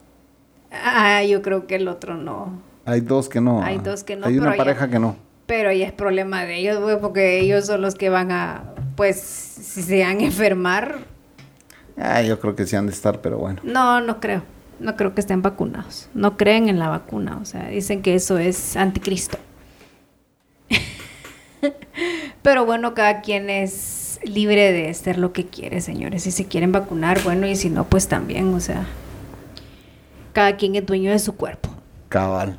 [0.85, 2.61] Ah, yo creo que el otro no.
[2.85, 3.62] Hay dos que no.
[3.62, 5.16] Hay dos que no, Hay una ya- pareja que no.
[5.47, 8.64] Pero ahí es problema de ellos, güey, porque ellos son los que van a,
[8.97, 10.99] pues, si se van a enfermar.
[11.99, 13.61] Ah, yo creo que sí han de estar, pero bueno.
[13.62, 14.43] No, no creo.
[14.81, 16.09] No creo que estén vacunados.
[16.14, 17.39] No creen en la vacuna.
[17.41, 19.39] O sea, dicen que eso es anticristo.
[22.43, 26.25] Pero bueno, cada quien es libre de hacer lo que quiere, señores.
[26.25, 28.87] Si se quieren vacunar, bueno, y si no, pues también, o sea,
[30.35, 31.70] cada quien es dueño de su cuerpo.
[32.11, 32.59] Cabal.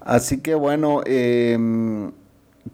[0.00, 2.10] Así que bueno, em,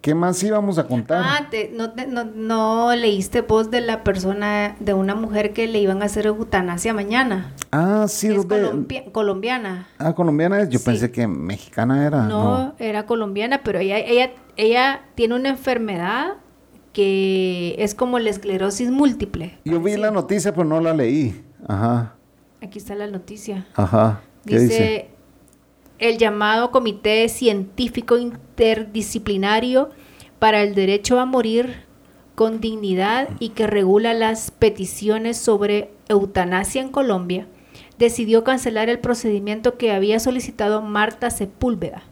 [0.00, 1.22] ¿qué más íbamos a contar?
[1.26, 5.66] Ah, te- no, te- no, no leíste voz de la persona, de una mujer que
[5.66, 7.52] le iban a hacer eutanasia mañana.
[7.72, 9.88] Ah, sí, es de- colombia- colombiana.
[9.98, 10.68] Ah, colombiana es.
[10.70, 10.84] Yo Sí.
[10.86, 12.22] pensé que mexicana era.
[12.24, 16.34] No, era colombiana, pero ella, ella, ella tiene una enfermedad
[16.92, 19.58] que es como la esclerosis múltiple.
[19.64, 19.98] Yo vi Sí.
[19.98, 21.44] la noticia, pero no la leí.
[21.68, 22.14] Ajá,
[22.66, 23.64] Aquí está la noticia.
[23.74, 24.22] ajá.
[24.44, 25.08] ¿Qué Dice, dice?
[26.00, 29.90] el llamado Comité Científico Interdisciplinario
[30.40, 31.84] para el Derecho a Morir
[32.34, 37.46] con Dignidad y que regula las peticiones sobre eutanasia en Colombia,
[37.98, 42.02] decidió cancelar el procedimiento que había solicitado Marta Sepúlveda,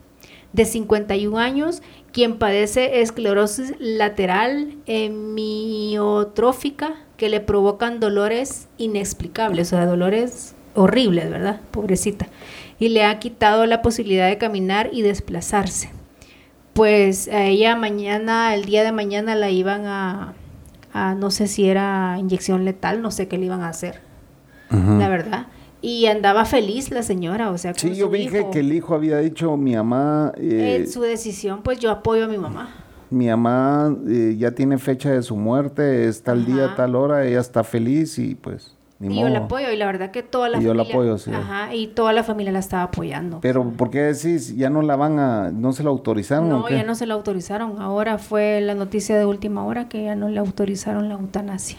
[0.53, 1.83] de 51 años,
[2.13, 11.61] quien padece esclerosis lateral hemiotrófica que le provocan dolores inexplicables, o sea, dolores horribles, ¿verdad?
[11.71, 12.27] Pobrecita.
[12.79, 15.91] Y le ha quitado la posibilidad de caminar y desplazarse.
[16.73, 20.35] Pues a ella mañana, el día de mañana la iban a,
[20.93, 24.01] a no sé si era inyección letal, no sé qué le iban a hacer,
[24.71, 25.47] la verdad.
[25.83, 28.51] Y andaba feliz la señora, o sea, con Sí, yo su vi que, hijo.
[28.51, 32.27] que el hijo había dicho, mi mamá, eh, En su decisión, pues yo apoyo a
[32.27, 32.75] mi mamá.
[33.15, 37.41] Mi mamá eh, ya tiene fecha de su muerte, es tal día, tal hora, ella
[37.41, 40.59] está feliz y pues Ni Y yo la apoyo y la verdad que toda la
[40.59, 40.95] Y yo la familia...
[40.95, 41.31] apoyo, sí.
[41.33, 43.41] Ajá, y toda la familia la estaba apoyando.
[43.41, 44.55] Pero, ¿por qué decís?
[44.57, 46.75] ¿Ya no la van a, no se la autorizaron o No, qué?
[46.77, 47.81] ya no se la autorizaron.
[47.81, 51.79] Ahora fue la noticia de última hora que ya no le autorizaron la eutanasia.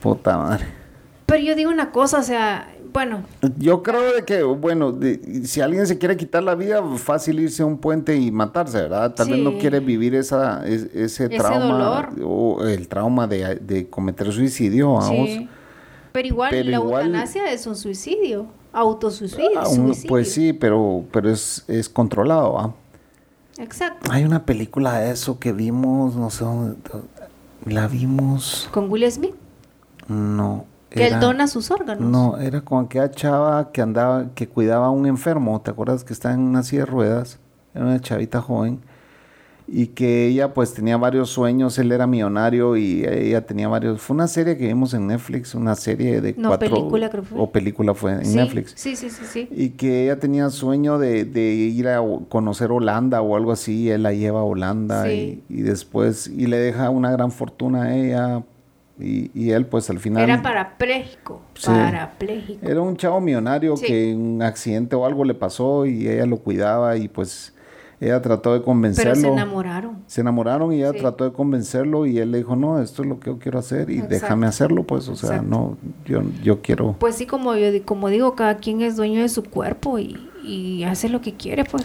[0.00, 0.66] Puta madre.
[1.26, 3.22] Pero yo digo una cosa, o sea, bueno,
[3.58, 7.62] Yo creo de que, bueno, de- si alguien se quiere quitar la vida, fácil irse
[7.62, 9.14] a un puente y matarse, ¿verdad?
[9.14, 12.08] Tal vez no quiere vivir esa, es- ese, Ese trauma dolor.
[12.24, 15.28] o el trauma de, de cometer suicidio, vamos.
[15.28, 15.48] sí.
[16.12, 19.60] Pero igual Pero la igual- eutanasia es un suicidio, autosuicidio.
[19.60, 19.64] Ah,
[20.08, 22.74] pues sí, pero, pero es, es controlado, ¿va?
[23.58, 24.10] Exacto.
[24.12, 26.76] Hay una película de eso que vimos, no sé dónde,
[27.64, 29.34] la vimos, Con Will Smith,
[30.08, 30.66] no.
[30.92, 32.08] Que era- él dona sus órganos.
[32.08, 36.12] No, era con aquella chava que andaba, que cuidaba a un enfermo, ¿te acuerdas que
[36.12, 37.38] está en una silla de ruedas?
[37.74, 38.80] Era una chavita joven.
[39.74, 44.02] Y que ella pues tenía varios sueños, él era millonario y ella tenía varios...
[44.02, 46.68] Fue una serie que vimos en Netflix, una serie de No, cuatro...
[46.68, 47.40] película creo fue.
[47.40, 48.72] O película fue en sí, Netflix.
[48.76, 49.48] Sí, sí, sí, sí.
[49.50, 53.90] Y que ella tenía sueño de, de ir a conocer Holanda o algo así, y
[53.90, 55.42] él la lleva a Holanda Sí.
[55.48, 58.42] y, y después, y le deja una gran fortuna a ella
[59.02, 60.22] y, y él pues al final...
[60.24, 61.42] Era parapléjico.
[61.54, 61.66] Sí.
[61.66, 62.66] Parapléjico.
[62.66, 63.86] Era un chavo millonario Sí.
[63.86, 67.54] que un accidente o algo le pasó y ella lo cuidaba y pues
[68.00, 69.14] ella trató de Pero convencerlo.
[69.14, 69.98] se enamoraron.
[70.06, 70.98] Se enamoraron y ella Sí.
[70.98, 73.90] trató de convencerlo y él le dijo, no, esto es lo que yo quiero hacer
[73.90, 74.14] y Exacto.
[74.14, 75.48] déjame hacerlo, pues, o sea, Exacto.
[75.50, 76.96] no, yo, yo quiero...
[76.98, 80.82] Pues sí, como yo como digo, cada quien es dueño de su cuerpo y, y
[80.84, 81.84] hace lo que quiere, pues.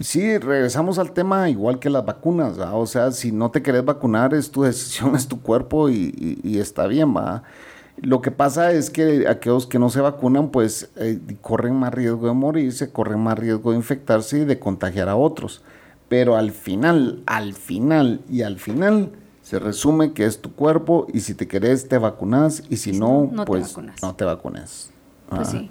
[0.00, 2.74] Sí, regresamos al tema igual que las vacunas, ¿va?
[2.74, 6.40] o sea, si no te querés vacunar es tu decisión, es tu cuerpo y, y-
[6.42, 7.42] y está bien, va.
[7.98, 12.26] Lo que pasa es que aquellos que no se vacunan, pues eh, corren más riesgo
[12.26, 15.62] de morirse, corren más riesgo de infectarse y de contagiar a otros.
[16.08, 21.20] Pero al final, al final y al final se resume que es tu cuerpo y
[21.20, 24.02] si te querés te vacunas y si no, no, te pues vacunas.
[24.02, 24.90] no te vacunes.
[25.28, 25.70] Pues sí.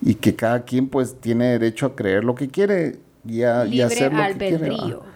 [0.00, 2.98] Y que cada quien pues tiene derecho a creer lo que quiere
[3.28, 4.56] y a, y Libre hacer lo que quiere.
[4.56, 5.00] albedrío.
[5.00, 5.06] ¿va?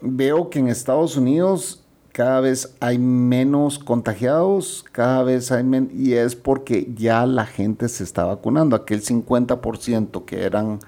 [0.00, 1.84] Veo que en Estados Unidos
[2.14, 7.88] cada vez hay menos contagiados, cada vez hay menos, y es porque ya la gente
[7.88, 8.76] se está vacunando.
[8.76, 10.78] Aquel 50% que eran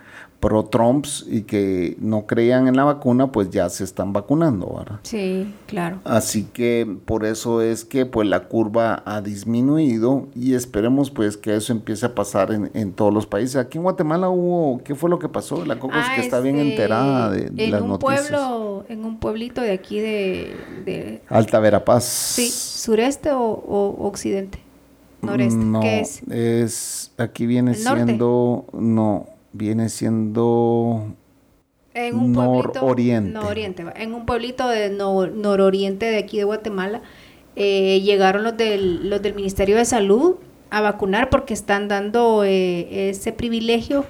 [0.41, 5.01] pro Trumps y que no creían en la vacuna, pues ya se están vacunando, ¿verdad?
[5.03, 6.01] Sí, claro.
[6.05, 11.57] Así que por eso es que pues la curva ha disminuido y esperemos pues que
[11.57, 13.57] eso empiece a pasar en, en todos los países.
[13.57, 15.65] Aquí en Guatemala hubo, ¿qué fue lo que pasó?
[15.65, 18.29] La Cocos Ah, que está bien este, enterada de, en las un noticias.
[18.29, 22.05] pueblo, en un pueblito de aquí de, de Alta Verapaz.
[22.05, 24.59] sí, sureste o, o occidente,
[25.23, 26.23] noreste, No, ¿qué es?
[26.31, 29.27] es aquí viene siendo no,
[29.57, 31.15] viene siendo
[31.95, 32.81] En un pueblito
[33.33, 33.85] nororiente.
[33.97, 37.03] en un pueblito de nor- nororiente de aquí de Guatemala
[37.57, 40.37] eh, llegaron los del los del Ministerio de Salud
[40.71, 44.05] a vacunar porque están dando eh, ese privilegio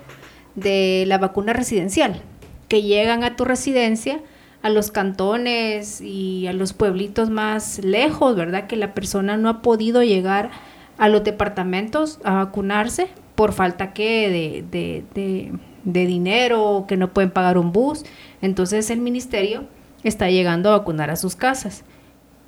[0.57, 2.21] de la vacuna residencial
[2.69, 4.21] que llegan a tu residencia
[4.63, 8.67] a los cantones y a los pueblitos más lejos, ¿verdad?
[8.67, 10.51] Que la persona no ha podido llegar
[10.99, 13.07] a los departamentos a vacunarse
[13.37, 15.53] por falta que de, de,
[15.85, 18.05] de, dinero, que no pueden pagar un bus.
[18.43, 19.69] Entonces el ministerio
[20.03, 21.85] está llegando a vacunar a sus casas.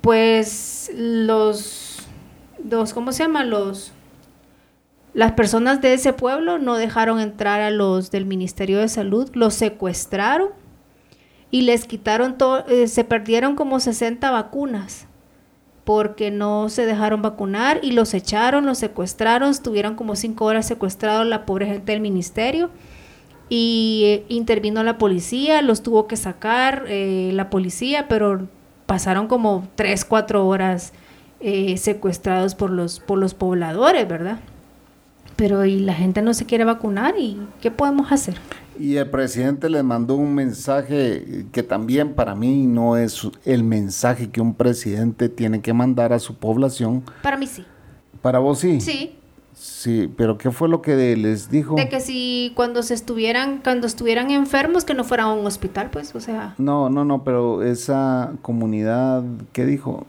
[0.01, 2.07] Pues los,
[2.69, 3.45] los ¿cómo se llama?
[3.45, 3.93] Los,
[5.13, 9.53] las personas de ese pueblo no dejaron entrar a los del Ministerio de Salud, los
[9.53, 10.49] secuestraron
[11.51, 15.08] y les quitaron todo, eh, se perdieron como 60 vacunas
[15.89, 21.25] porque no se dejaron vacunar y los echaron, los secuestraron, estuvieron como cinco horas secuestrados
[21.25, 22.69] la pobre gente del ministerio
[23.49, 28.47] y eh, intervino la policía, los tuvo que sacar eh, la policía, pero
[28.85, 30.93] pasaron como tres, cuatro horas
[31.39, 34.37] eh, secuestrados por los, por los pobladores, ¿verdad?
[35.37, 38.35] Pero y la gente no se quiere vacunar y ¿qué podemos hacer?
[38.79, 44.29] Y el presidente le mandó un mensaje que también para mí no es el mensaje
[44.29, 47.03] que un presidente tiene que mandar a su población.
[47.21, 47.65] Para mí sí.
[48.21, 48.79] Para vos sí.
[48.81, 49.15] Sí,
[49.51, 51.75] Sí, pero ¿qué fue lo que les dijo?
[51.75, 55.89] de que si cuando se estuvieran, cuando estuvieran enfermos, que no fueran a un hospital,
[55.91, 59.21] pues, o sea, No, no, no, pero esa comunidad,
[59.51, 60.05] ¿qué dijo?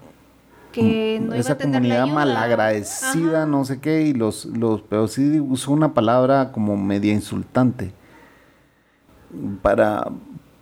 [0.71, 2.15] que no iba esa a tener la comunidad ayuda.
[2.15, 3.47] malagradecida, Ajá.
[3.47, 7.93] no sé qué, y los, los, pero sí usó una palabra como media insultante
[9.63, 10.05] para,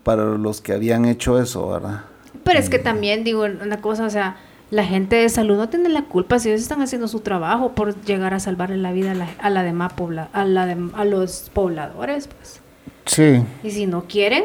[0.03, 2.03] para los que habían hecho eso, ¿verdad?
[2.45, 4.37] Pero es que también digo una cosa, o sea,
[4.71, 7.95] la gente de salud no tiene la culpa si ellos están haciendo su trabajo por
[8.03, 11.05] llegar a salvarle la vida a la, a la demás pobla, a, la dem- a
[11.05, 12.61] los pobladores, pues.
[13.07, 14.45] Sí, Y si no quieren,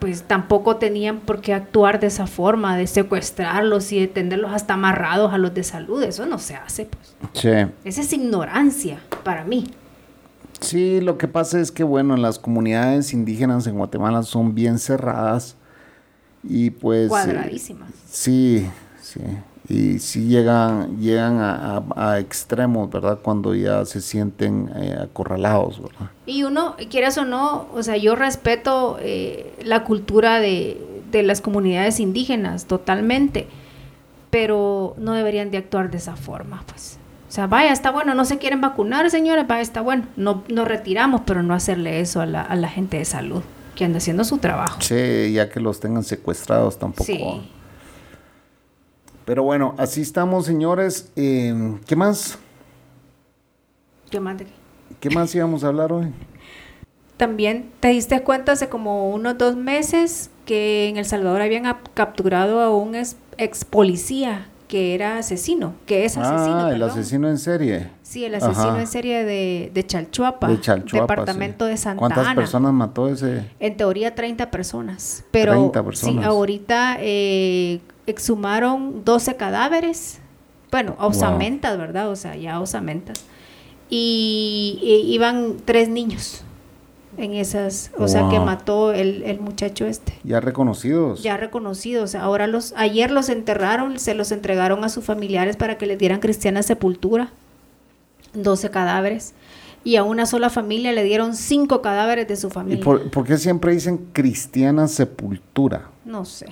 [0.00, 4.74] pues tampoco tenían por qué actuar de esa forma, de secuestrarlos y de tenerlos hasta
[4.74, 6.02] amarrados a los de salud.
[6.02, 7.14] Eso no se hace, pues.
[7.34, 7.50] Sí.
[7.84, 9.66] Esa es ignorancia para mí.
[10.60, 15.56] Sí, lo que pasa es que, bueno, las comunidades indígenas en Guatemala son bien cerradas
[16.42, 17.06] y pues...
[17.06, 17.90] eh, Cuadradísimas.
[18.10, 18.66] sí,
[19.02, 19.20] sí.
[19.68, 23.20] Y sí llegan, llegan a, a- a extremos, ¿verdad?
[23.22, 26.10] Cuando ya se sienten eh, acorralados, ¿verdad?
[26.26, 31.40] Y uno, quieras o no, o sea, yo respeto eh, la cultura de, de las
[31.40, 33.46] comunidades indígenas totalmente,
[34.30, 36.98] pero no deberían de actuar de esa forma, pues.
[37.30, 40.04] O sea, vaya, está bueno, no se quieren vacunar, señores, vaya, está bueno.
[40.16, 43.42] No, nos retiramos, pero no hacerle eso a la, a la gente de salud,
[43.76, 44.80] que anda haciendo su trabajo.
[44.80, 47.04] Sí, ya que los tengan secuestrados tampoco.
[47.04, 47.22] Sí.
[49.24, 51.12] Pero bueno, así estamos, señores.
[51.14, 52.36] Eh, ¿Qué más?
[54.10, 54.52] ¿Qué más de qué?
[54.98, 56.12] ¿Qué más íbamos a hablar hoy?
[57.16, 61.86] También te diste cuenta hace como unos dos meses que en El Salvador habían ap-
[61.94, 66.58] capturado a un ex, ex policía que era asesino, que es asesino.
[66.60, 66.90] ah, el perdón.
[66.90, 67.88] asesino en serie.
[68.04, 68.80] Sí, el asesino Ajá.
[68.80, 71.12] en serie de, de Chalchuapa, De Chalchuapa.
[71.12, 71.72] departamento sí.
[71.72, 72.36] de Santa ¿Cuántas Ana.
[72.36, 73.50] personas mató ese?
[73.58, 76.24] En teoría 30 personas, pero 30 sí, personas.
[76.24, 80.20] ahorita eh, exhumaron 12 cadáveres,
[80.70, 82.08] bueno, osamentas, ¿verdad?
[82.08, 83.24] O sea, ya osamentas.
[83.88, 86.44] Y, y iban tres niños
[87.20, 90.14] en esas, o sea, que mató el, el muchacho este.
[90.24, 91.22] Ya reconocidos.
[91.22, 95.86] Ya reconocidos, ahora los, ayer los enterraron, se los entregaron a sus familiares para que
[95.86, 97.30] les dieran cristiana sepultura,
[98.32, 99.34] 12 cadáveres,
[99.84, 102.84] y a una sola familia le dieron cinco cadáveres de su ¿Y familia.
[102.84, 105.88] por, por qué siempre dicen cristiana sepultura?
[106.04, 106.46] No sé.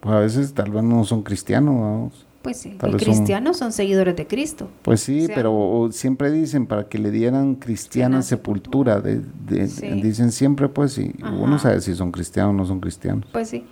[0.00, 2.23] Pues a veces tal vez no son cristianos, vamos.
[2.44, 4.68] Pues sí, Tal los cristianos son seguidores de Cristo.
[4.82, 9.00] Pues sí, O sea, pero siempre dicen para que le dieran cristiana sepultura.
[9.00, 9.88] De, de- Sí.
[10.02, 11.32] Dicen siempre, pues, y Ajá.
[11.34, 13.24] uno sabe si son cristianos o no son cristianos.
[13.32, 13.64] Pues sí.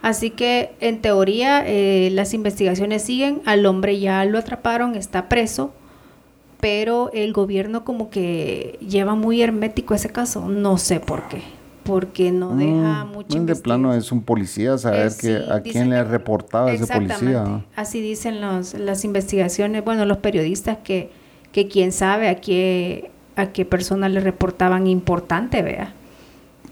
[0.00, 5.72] Así que en teoría eh, las investigaciones siguen, al hombre ya lo atraparon, está preso,
[6.60, 11.42] pero el gobierno como que lleva muy hermético ese caso, no sé por qué,
[11.90, 15.58] porque no deja Mm, mucho de plano es un policía, saber Eh, que, sí, a
[15.58, 17.42] dicen quién le que- reportaba ese policía.
[17.44, 17.64] ¿no?
[17.76, 21.10] Así dicen los, las investigaciones, bueno, los periodistas que,
[21.52, 25.92] que quién sabe a qué, a qué persona le reportaban importante, vea.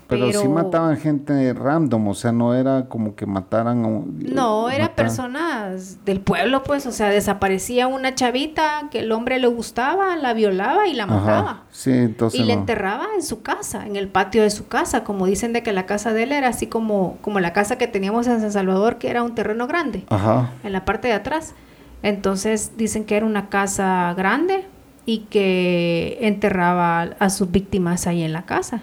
[0.08, 4.18] Pero, sí Pero- mataban gente random, o sea, no era como que mataran a un...
[4.32, 9.48] No, eran personas del pueblo, pues, o sea, desaparecía una chavita que el hombre le
[9.48, 11.38] gustaba, la violaba y la mataba.
[11.50, 12.54] Ajá, sí, entonces Y no.
[12.54, 15.84] enterraba en su casa, en el patio de su casa, como dicen de que la
[15.84, 19.10] casa de él era así como, como la casa que teníamos en San Salvador, que
[19.10, 21.54] era un terreno grande, Ajá, en la parte de atrás.
[22.02, 24.64] Entonces dicen que era una casa grande
[25.04, 28.80] y que enterraba a sus víctimas ahí en la casa.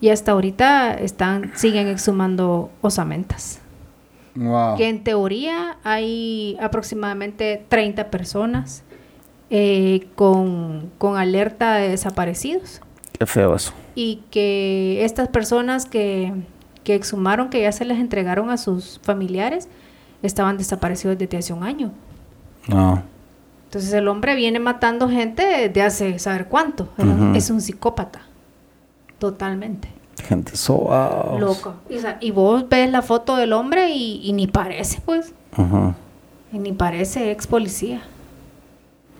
[0.00, 3.60] Y hasta ahorita están, siguen exhumando osamentas
[4.34, 4.76] wow.
[4.76, 8.82] que en teoría hay aproximadamente 30 personas
[9.50, 12.80] eh, con, con alerta de desaparecidos
[13.18, 13.72] Qué feo eso.
[13.94, 16.32] y que estas personas que,
[16.82, 19.68] que exhumaron, que ya se les entregaron a sus familiares,
[20.22, 21.92] estaban desaparecidos desde hace un año.
[22.66, 23.02] No.
[23.66, 26.88] Entonces el hombre viene matando gente desde hace saber cuánto.
[27.34, 28.22] Es un psicópata.
[29.24, 29.88] Totalmente.
[30.28, 31.38] Gente soa.
[31.40, 31.76] Loco.
[31.88, 35.32] Y, o sea, y vos ves la foto del hombre y, y ni parece, pues.
[35.52, 35.94] Ajá.
[36.52, 38.02] Y ni parece ex policía.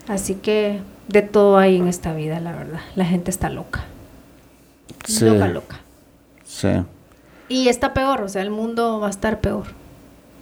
[0.06, 2.80] Así que de todo hay en esta vida, la verdad.
[2.96, 3.86] La gente está loca.
[5.06, 5.24] Sí.
[5.24, 5.80] Loca, loca.
[6.44, 6.68] Sí.
[7.48, 9.68] Y está peor, o sea, el mundo va a estar peor.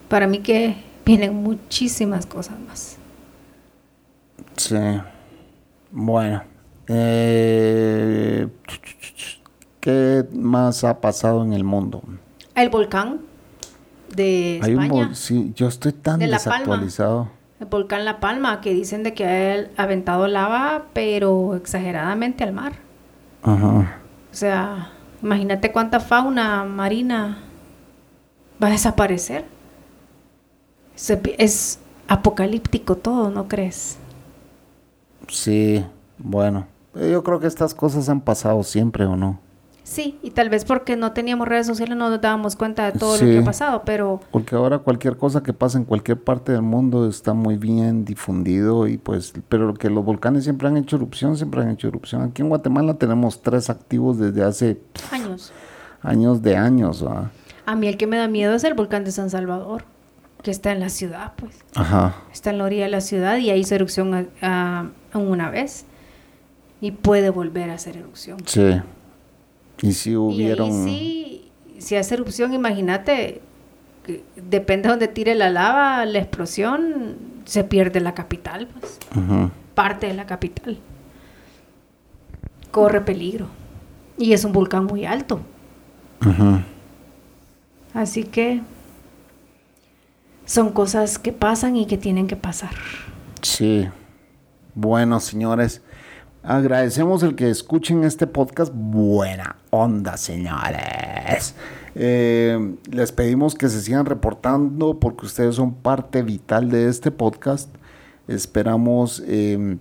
[0.09, 0.75] Para mí que
[1.07, 2.97] vienen muchísimas cosas más.
[4.57, 4.75] Sí.
[5.93, 6.43] Bueno.
[6.89, 8.49] Eh,
[9.83, 12.03] ¿Qué más ha pasado en el mundo?
[12.55, 13.19] El volcán
[14.15, 15.09] de Hay un España.
[15.09, 17.29] vol- sí, yo estoy tan De desactualizado.
[17.59, 19.27] El volcán La Palma, que dicen de que
[19.77, 22.75] ha aventado lava, pero exageradamente al mar.
[23.43, 23.99] Ajá.
[24.31, 27.39] O sea, imagínate cuánta fauna marina
[28.63, 29.45] va a desaparecer.
[30.95, 33.97] Se Es apocalíptico todo, ¿no crees?
[35.27, 35.85] Sí,
[36.19, 36.69] bueno.
[36.95, 39.41] Yo creo que estas cosas han pasado siempre, ¿o no?
[39.85, 43.17] Sí, y tal vez porque no teníamos redes sociales no nos dábamos cuenta de todo
[43.17, 43.25] Sí.
[43.25, 46.63] lo que ha pasado, pero Porque ahora cualquier cosa que pasa en cualquier parte del
[46.63, 51.37] mundo está muy bien difundido y pues, pero que los volcanes siempre han hecho erupción,
[51.37, 52.23] siempre han hecho erupción.
[52.23, 54.81] Aquí en Guatemala tenemos tres activos desde hace
[55.11, 55.53] años.
[56.03, 57.31] años de años, ¿va?
[57.67, 59.85] A mí el que me da miedo es el volcán de San Salvador,
[60.43, 61.57] que está en la ciudad, pues.
[61.75, 62.15] Ajá.
[62.33, 65.51] Está en la orilla de la ciudad y ahí hizo erupción a- a- a una
[65.51, 65.87] vez.
[66.81, 68.39] Y puede volver a hacer erupción.
[68.47, 68.81] Sí.
[69.83, 70.87] Y si Y hubieron...
[70.87, 73.43] ahí sí, si hace erupción, imagínate,
[74.37, 78.99] depende de donde tire la lava, la explosión, se pierde la capital, pues,
[79.75, 80.79] parte de la capital.
[82.71, 83.49] Corre peligro.
[84.17, 85.41] Y es un volcán muy alto.
[87.93, 88.63] Así que
[90.45, 92.71] son cosas que pasan y que tienen que pasar.
[93.43, 93.89] Sí.
[94.75, 95.83] Bueno, señores,
[96.43, 98.73] agradecemos el que escuchen este podcast.
[98.75, 101.55] Buena onda, señores.
[101.95, 107.69] Eh, les pedimos que se sigan reportando porque ustedes son parte vital de este podcast.
[108.29, 109.77] Esperamos eh,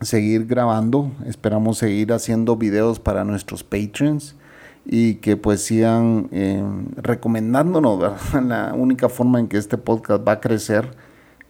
[0.00, 4.36] seguir grabando, esperamos seguir haciendo videos para nuestros patrons
[4.84, 6.62] y que pues sigan eh,
[6.96, 8.14] recomendándonos.
[8.46, 10.90] La única forma en que este podcast va a crecer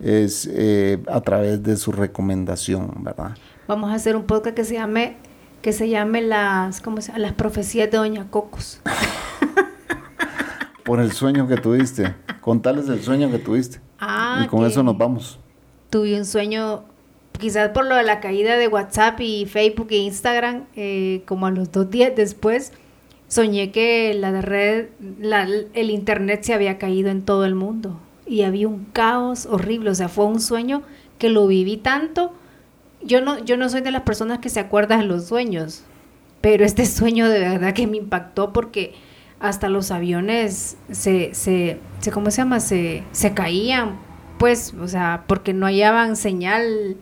[0.00, 3.36] es eh, a través de su recomendación, ¿verdad?
[3.68, 5.16] Vamos a hacer un podcast que se llame
[5.62, 7.18] que se llame las ¿cómo se llama?
[7.20, 8.80] las profecías de Doña Cocos.
[10.84, 13.80] Por el sueño que tuviste, contarles el sueño que tuviste.
[14.00, 15.38] Ah, y con eso nos vamos.
[15.90, 16.84] Tuve un sueño,
[17.38, 21.50] quizás por lo de la caída de WhatsApp y Facebook e Instagram, eh, como a
[21.50, 22.72] los dos días después,
[23.26, 24.86] soñé que la red,
[25.20, 29.90] la- el internet se había caído en todo el mundo y había un caos horrible.
[29.90, 30.82] O sea, fue un sueño
[31.18, 32.32] que lo viví tanto.
[33.08, 35.82] Yo no, yo no soy de las personas que se acuerdan de los sueños,
[36.40, 38.94] pero este sueño de verdad que me impactó porque
[39.40, 42.60] hasta los aviones se, se, se ¿cómo se llama?
[42.60, 43.98] Se, se caían,
[44.38, 46.96] pues, o sea, porque no hallaban señal,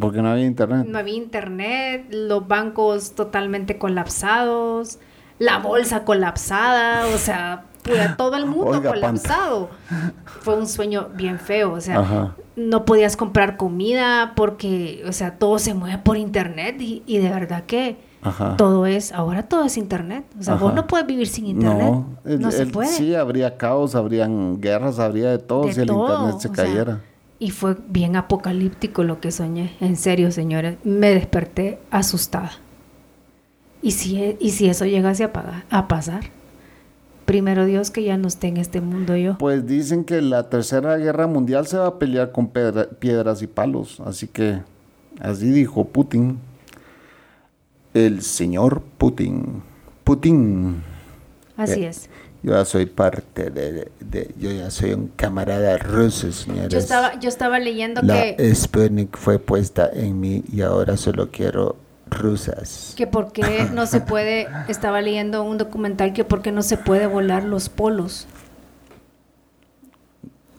[0.00, 0.86] Porque no había internet.
[0.88, 4.98] no había internet, los bancos totalmente colapsados,
[5.38, 9.70] la bolsa colapsada, o sea, puta, todo el mundo Oiga, colapsado.
[10.40, 12.34] Fue un sueño bien feo, o sea, Ajá.
[12.56, 17.30] no podías comprar comida porque, o sea, todo se mueve por internet y, y de
[17.30, 18.56] verdad que Ajá.
[18.56, 20.24] todo es, ahora todo es internet.
[20.40, 21.92] O sea, vos no puedes vivir sin internet.
[21.92, 22.88] No, No, se el- puede.
[22.88, 27.00] Sí, habría caos, habrían guerras, habría de todo De si el internet se sea, cayera.
[27.38, 29.76] y fue bien apocalíptico lo que soñé.
[29.80, 32.52] En serio, señores, me desperté asustada.
[33.82, 36.22] ¿Y si, y si eso llegase a, pagar- a pasar?
[37.24, 39.38] Primero Dios que ya no esté en este mundo yo.
[39.38, 43.46] Pues dicen que la tercera guerra mundial se va a pelear con pedra- piedras y
[43.46, 44.00] palos.
[44.04, 44.60] Así que,
[45.20, 46.38] así dijo Putin.
[47.94, 49.62] El señor Putin.
[50.02, 50.82] Putin.
[51.56, 52.08] Así Eh, es.
[52.42, 56.68] Yo ya soy parte de, de- Yo ya soy un camarada ruso, señores.
[56.70, 61.30] Yo estaba, yo estaba leyendo La que, Sputnik fue puesta en mí y ahora solo
[61.30, 61.76] quiero
[62.18, 62.94] rusas.
[62.96, 66.76] que por qué no se puede, estaba leyendo un documental que por qué no se
[66.76, 68.26] puede volar los polos.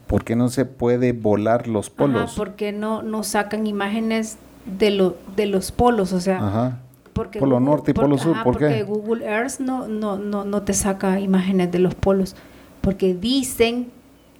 [0.08, 2.24] ¿Por qué no se puede volar los polos?
[2.24, 6.14] Ajá, ¿Por qué no, no sacan imágenes de, lo, de los polos?
[6.14, 6.80] O sea, Ajá.
[7.14, 8.66] Porque Polo Google- norte y polo porque- sur, ajá, ¿por qué?
[8.66, 12.36] Porque Google Earth no, no, no, no te saca imágenes de los polos.
[12.82, 13.90] Porque dicen,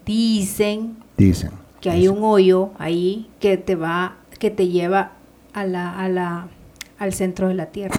[0.06, 1.52] dicen Dicen.
[1.80, 5.14] que hay un hoyo ahí que te va, que te lleva
[5.54, 6.48] a la, a la,
[7.00, 7.96] al centro de la Tierra.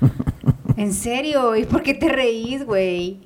[0.76, 1.56] ¿En serio?
[1.56, 3.18] ¿Y por qué te reís, güey?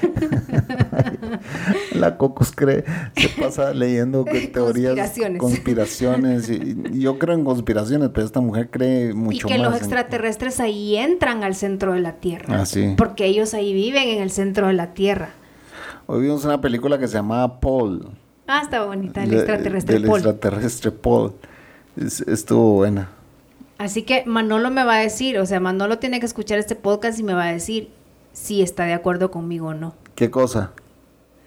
[1.94, 2.84] La Cocos cree,
[3.16, 5.40] se pasa leyendo que teorías, Conspiraciones.
[5.40, 6.48] conspiraciones.
[6.50, 9.62] y, y yo creo en conspiraciones, pero esta mujer cree Y mucho que más.
[9.66, 12.60] los en- extraterrestres ahí entran al centro de la Tierra.
[12.60, 12.94] Ah, sí.
[12.96, 15.30] Porque ellos ahí viven en el centro de la Tierra.
[16.06, 18.08] Hoy vimos una película que se llamaba Paul.
[18.46, 20.16] Ah, está bonita, el de- extraterrestre Del Paul.
[20.18, 21.32] extraterrestre Paul.
[21.96, 23.10] Es- estuvo buena.
[23.80, 27.18] Así que Manolo me va a decir, o sea, Manolo tiene que escuchar este podcast
[27.18, 27.88] y me va a decir
[28.34, 29.94] si está de acuerdo conmigo o no.
[30.16, 30.72] ¿Qué cosa?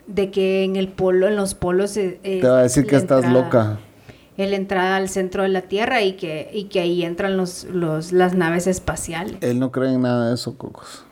[0.07, 1.95] De que en el polo, en los polos...
[1.95, 3.77] eh, eh, Te va a decir que estás loca.
[4.35, 7.65] Es la entrada al centro de la Tierra y que, y que ahí entran los,
[7.65, 9.35] los, las naves espaciales.
[9.41, 11.05] Él no cree en nada de eso, Cocos.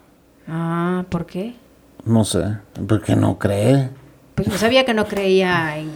[0.48, 1.54] Ah, ¿por qué?
[2.04, 2.58] No sé.
[2.88, 3.92] porque no cree?
[4.34, 5.92] Pues yo sabía que no creía en...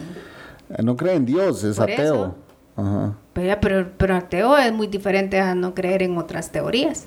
[0.77, 2.13] Él no cree en Dios, es Por ateo.
[2.13, 2.35] eso.
[2.75, 3.15] Ajá.
[3.35, 7.05] Pero, pero, pero ateo es muy diferente a no creer en otras teorías.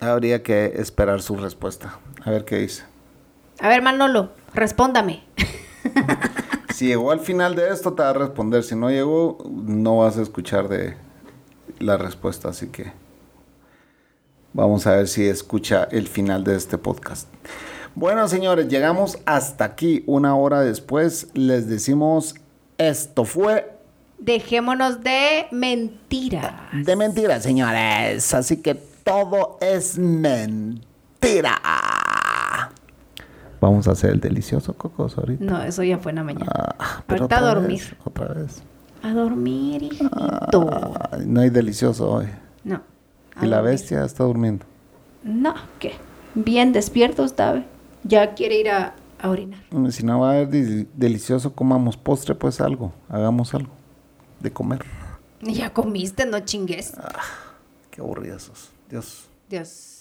[0.00, 1.98] Habría que esperar su respuesta.
[2.24, 2.84] A ver qué dice.
[3.60, 5.22] A ver, Manolo, respóndame.
[6.74, 8.62] Si llegó al final de esto, te va a responder.
[8.62, 10.94] Si no llegó, no vas a escuchar de
[11.80, 12.50] la respuesta.
[12.50, 12.92] Así que
[14.52, 17.26] vamos a ver si escucha el final de este podcast.
[17.96, 20.04] Bueno, señores, llegamos hasta aquí.
[20.06, 22.36] Una hora después les decimos,
[22.76, 23.77] esto fue
[24.18, 26.52] Dejémonos de mentiras.
[26.72, 28.34] de mentira, señores.
[28.34, 31.60] Así que todo es mentira.
[33.60, 35.44] Vamos a hacer el delicioso cocos ahorita.
[35.44, 36.46] No, eso ya fue en la mañana.
[36.78, 37.78] Ah, pero Ahorita a otra dormir.
[37.80, 38.62] vez, otra vez.
[39.02, 40.92] A dormir, hijito.
[41.24, 42.26] No hay delicioso hoy.
[42.64, 42.82] No.
[43.40, 44.64] Y la bestia está durmiendo.
[45.22, 45.94] No, ¿qué?
[46.34, 47.62] Bien despierto estaba.
[48.04, 49.60] Ya quiere ir a, a orinar.
[49.90, 52.92] Si no va a haber delicioso, comamos postre, pues algo.
[53.08, 53.70] Hagamos algo
[54.40, 54.84] de comer.
[55.40, 56.92] Ya comiste, no chingues.
[57.90, 58.70] Qué aburridos.
[58.88, 59.28] Dios.
[59.48, 59.97] Dios.